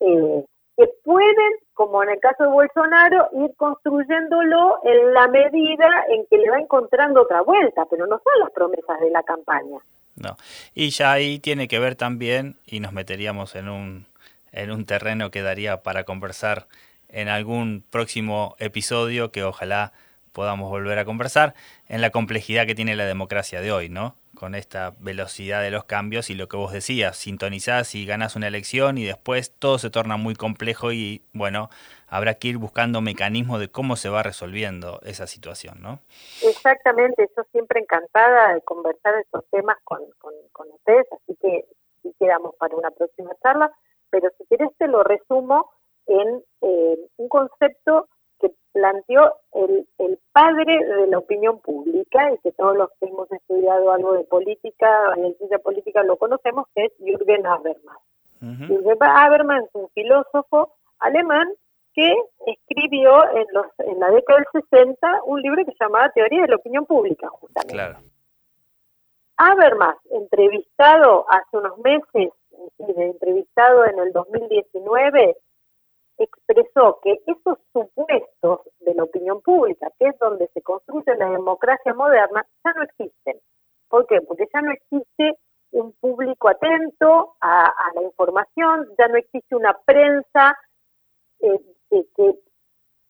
Eh, 0.00 0.44
que 0.76 0.86
pueden, 1.04 1.52
como 1.74 2.02
en 2.02 2.10
el 2.10 2.20
caso 2.20 2.44
de 2.44 2.50
Bolsonaro, 2.50 3.28
ir 3.32 3.54
construyéndolo 3.56 4.78
en 4.84 5.12
la 5.12 5.28
medida 5.28 5.88
en 6.08 6.24
que 6.26 6.38
le 6.38 6.50
va 6.50 6.58
encontrando 6.58 7.22
otra 7.22 7.42
vuelta, 7.42 7.84
pero 7.90 8.06
no 8.06 8.16
son 8.16 8.40
las 8.40 8.50
promesas 8.52 8.98
de 9.00 9.10
la 9.10 9.22
campaña. 9.22 9.78
No, 10.16 10.36
y 10.74 10.90
ya 10.90 11.12
ahí 11.12 11.38
tiene 11.38 11.68
que 11.68 11.78
ver 11.78 11.96
también, 11.96 12.56
y 12.66 12.80
nos 12.80 12.92
meteríamos 12.92 13.56
en 13.56 13.68
un 13.68 14.06
en 14.52 14.70
un 14.70 14.84
terreno 14.84 15.30
que 15.30 15.42
daría 15.42 15.82
para 15.82 16.04
conversar 16.04 16.66
en 17.08 17.28
algún 17.28 17.84
próximo 17.90 18.56
episodio 18.58 19.32
que 19.32 19.44
ojalá 19.44 19.92
podamos 20.32 20.70
volver 20.70 20.98
a 20.98 21.04
conversar 21.04 21.54
en 21.88 22.00
la 22.00 22.10
complejidad 22.10 22.66
que 22.66 22.74
tiene 22.74 22.96
la 22.96 23.04
democracia 23.04 23.60
de 23.60 23.72
hoy, 23.72 23.88
¿no? 23.88 24.14
Con 24.34 24.54
esta 24.54 24.92
velocidad 25.00 25.60
de 25.60 25.70
los 25.70 25.84
cambios 25.84 26.30
y 26.30 26.34
lo 26.34 26.48
que 26.48 26.56
vos 26.56 26.72
decías, 26.72 27.16
sintonizás 27.16 27.94
y 27.94 28.06
ganas 28.06 28.36
una 28.36 28.46
elección 28.46 28.96
y 28.96 29.04
después 29.04 29.52
todo 29.58 29.78
se 29.78 29.90
torna 29.90 30.16
muy 30.16 30.34
complejo 30.34 30.92
y 30.92 31.22
bueno, 31.32 31.68
habrá 32.06 32.34
que 32.34 32.48
ir 32.48 32.58
buscando 32.58 33.00
mecanismos 33.00 33.58
de 33.60 33.70
cómo 33.70 33.96
se 33.96 34.08
va 34.08 34.22
resolviendo 34.22 35.00
esa 35.04 35.26
situación, 35.26 35.82
¿no? 35.82 36.00
Exactamente, 36.42 37.28
yo 37.36 37.42
siempre 37.50 37.80
encantada 37.80 38.54
de 38.54 38.62
conversar 38.62 39.14
estos 39.16 39.44
temas 39.50 39.78
con, 39.84 40.00
con, 40.18 40.32
con 40.52 40.68
ustedes, 40.70 41.06
así 41.12 41.36
que 41.42 41.66
si 42.02 42.14
quedamos 42.18 42.54
para 42.56 42.76
una 42.76 42.90
próxima 42.92 43.30
charla, 43.42 43.70
pero 44.10 44.28
si 44.36 44.44
querés 44.46 44.70
te 44.78 44.88
lo 44.88 45.02
resumo 45.02 45.70
en 46.06 46.42
eh, 46.62 46.98
un 47.16 47.28
concepto 47.28 48.08
que 48.40 48.52
planteó 48.72 49.34
el, 49.52 49.86
el, 49.98 50.18
padre 50.32 50.84
de 50.84 51.06
la 51.08 51.18
opinión 51.18 51.60
pública 51.60 52.32
y 52.32 52.38
que 52.38 52.52
todos 52.52 52.76
los 52.76 52.88
que 52.98 53.06
hemos 53.06 53.30
estudiado 53.30 53.92
algo 53.92 54.14
de 54.14 54.24
política, 54.24 54.88
en 55.16 55.34
ciencia 55.36 55.58
política 55.58 56.02
lo 56.02 56.16
conocemos, 56.16 56.66
que 56.74 56.86
es 56.86 56.92
Jürgen 56.98 57.46
Habermas. 57.46 57.98
Jürgen 58.40 58.96
Habermas 59.02 59.64
es 59.64 59.70
un 59.74 59.88
filósofo 59.90 60.74
alemán 60.98 61.52
que 61.94 62.14
escribió 62.46 63.24
en, 63.34 63.46
los, 63.52 63.66
en 63.78 63.98
la 63.98 64.10
década 64.10 64.38
del 64.38 64.64
60 64.70 65.22
un 65.24 65.42
libro 65.42 65.64
que 65.64 65.72
se 65.72 65.84
llamaba 65.84 66.10
Teoría 66.10 66.42
de 66.42 66.48
la 66.48 66.56
Opinión 66.56 66.86
Pública, 66.86 67.28
justamente. 67.28 67.74
Claro. 67.74 67.98
Habermas, 69.36 69.96
entrevistado 70.10 71.26
hace 71.28 71.56
unos 71.56 71.78
meses, 71.78 72.32
entrevistado 72.88 73.84
en 73.86 73.98
el 73.98 74.12
2019, 74.12 75.36
expresó 76.18 77.00
que 77.02 77.20
esos 77.26 77.58
supuestos 77.72 78.60
de 78.80 78.94
la 78.94 79.04
opinión 79.04 79.40
pública, 79.40 79.90
que 79.98 80.08
es 80.08 80.18
donde 80.18 80.48
se 80.48 80.62
construye 80.62 81.16
la 81.16 81.30
democracia 81.30 81.94
moderna, 81.94 82.46
ya 82.64 82.72
no 82.72 82.82
existen. 82.82 83.40
¿Por 83.88 84.06
qué? 84.06 84.20
Porque 84.20 84.48
ya 84.52 84.60
no 84.62 84.72
existe 84.72 85.38
un 85.72 85.92
público 85.92 86.48
atento 86.48 87.36
a, 87.40 87.72
la 87.94 88.02
información, 88.02 88.88
ya 88.98 89.08
no 89.08 89.16
existe 89.16 89.54
una 89.54 89.76
prensa 89.84 90.56
eh, 91.40 91.60
que, 91.90 92.34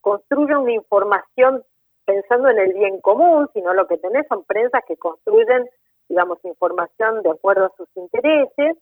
construya 0.00 0.58
una 0.58 0.72
información 0.72 1.62
pensando 2.06 2.48
en 2.48 2.58
el 2.58 2.72
bien 2.72 3.00
común, 3.00 3.48
sino 3.52 3.74
lo 3.74 3.86
que 3.86 3.98
tenés 3.98 4.26
son 4.28 4.44
prensas 4.44 4.82
que 4.86 4.96
construyen, 4.96 5.68
digamos, 6.08 6.38
información 6.44 7.22
de 7.22 7.30
acuerdo 7.30 7.66
a 7.66 7.76
sus 7.76 7.88
intereses 7.96 8.78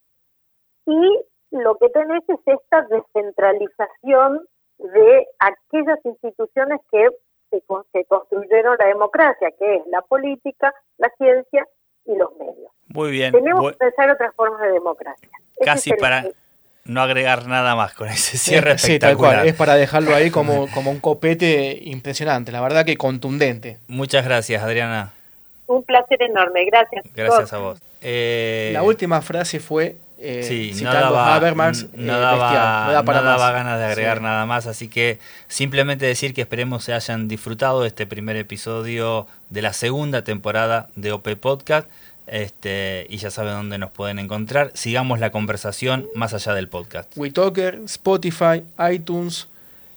y 0.88 1.20
lo 1.50 1.76
que 1.76 1.90
tenés 1.90 2.22
es 2.28 2.40
esta 2.46 2.82
descentralización 2.82 4.40
de 4.78 5.26
aquellas 5.38 5.98
instituciones 6.04 6.80
que, 6.90 7.08
que, 7.50 8.04
construyeron 8.06 8.76
la 8.78 8.86
democracia, 8.86 9.50
que 9.58 9.76
es 9.76 9.82
la 9.90 10.00
política, 10.02 10.72
la 10.96 11.10
ciencia 11.18 11.66
y 12.06 12.16
los 12.16 12.30
medios. 12.38 12.72
Muy 12.86 13.10
bien. 13.10 13.32
Tenemos 13.32 13.72
que 13.72 13.78
pensar 13.78 14.10
otras 14.10 14.34
formas 14.34 14.62
de 14.62 14.72
democracia. 14.72 15.28
Casi 15.62 15.92
para 15.92 16.24
no 16.84 17.02
agregar 17.02 17.46
nada 17.46 17.76
más 17.76 17.92
con 17.92 18.08
ese 18.08 18.38
cierre 18.38 18.72
espectacular. 18.72 19.46
Es 19.46 19.54
para 19.54 19.74
dejarlo 19.74 20.14
ahí 20.14 20.30
como, 20.30 20.68
como 20.72 20.90
un 20.90 21.00
copete 21.00 21.78
impresionante, 21.82 22.50
la 22.50 22.62
verdad 22.62 22.86
que 22.86 22.96
contundente. 22.96 23.78
Muchas 23.88 24.24
gracias, 24.24 24.62
Adriana. 24.62 25.12
Un 25.66 25.82
placer 25.82 26.22
enorme, 26.22 26.64
gracias. 26.64 27.04
Gracias 27.14 27.52
a 27.52 27.58
vos. 27.58 27.82
Eh, 28.00 28.70
la 28.72 28.82
última 28.82 29.20
frase 29.20 29.60
fue 29.60 29.96
eh, 30.20 30.42
sí, 30.42 30.82
no 30.82 30.92
daba, 30.92 31.38
no, 31.94 32.18
daba, 32.18 33.52
ganas 33.52 33.78
de 33.78 33.84
agregar 33.84 34.20
nada 34.20 34.46
más, 34.46 34.66
así 34.66 34.88
que 34.88 35.20
simplemente 35.46 36.06
decir 36.06 36.34
que 36.34 36.40
esperemos 36.40 36.82
se 36.82 36.92
hayan 36.92 37.28
disfrutado 37.28 37.84
este 37.84 38.04
primer 38.04 38.36
episodio 38.36 39.28
de 39.50 39.62
la 39.62 39.72
segunda 39.72 40.24
temporada 40.24 40.88
de 40.96 41.12
OP 41.12 41.36
Podcast. 41.36 41.88
Este, 42.26 43.06
y 43.08 43.16
ya 43.16 43.30
saben 43.30 43.54
dónde 43.54 43.78
nos 43.78 43.90
pueden 43.90 44.18
encontrar. 44.18 44.70
Sigamos 44.74 45.18
la 45.18 45.30
conversación 45.30 46.08
más 46.14 46.34
allá 46.34 46.52
del 46.52 46.68
podcast. 46.68 47.10
WeTalker, 47.16 47.80
Spotify, 47.86 48.64
iTunes, 48.92 49.48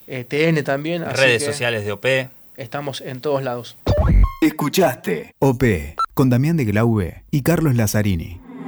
eh, 0.08 0.24
TN 0.24 0.64
también. 0.64 1.04
Redes 1.04 1.44
sociales 1.44 1.84
de 1.84 1.92
OP. 1.92 2.06
Estamos 2.56 3.02
en 3.02 3.22
todos 3.22 3.44
lados. 3.44 3.76
Escuchaste 4.42 5.34
OP 5.40 5.64
con 6.14 6.30
Damián 6.30 6.58
de 6.58 6.66
Glaube 6.66 7.24
y 7.32 7.42
Carlos 7.42 7.76
Lazzarini. 7.76 8.40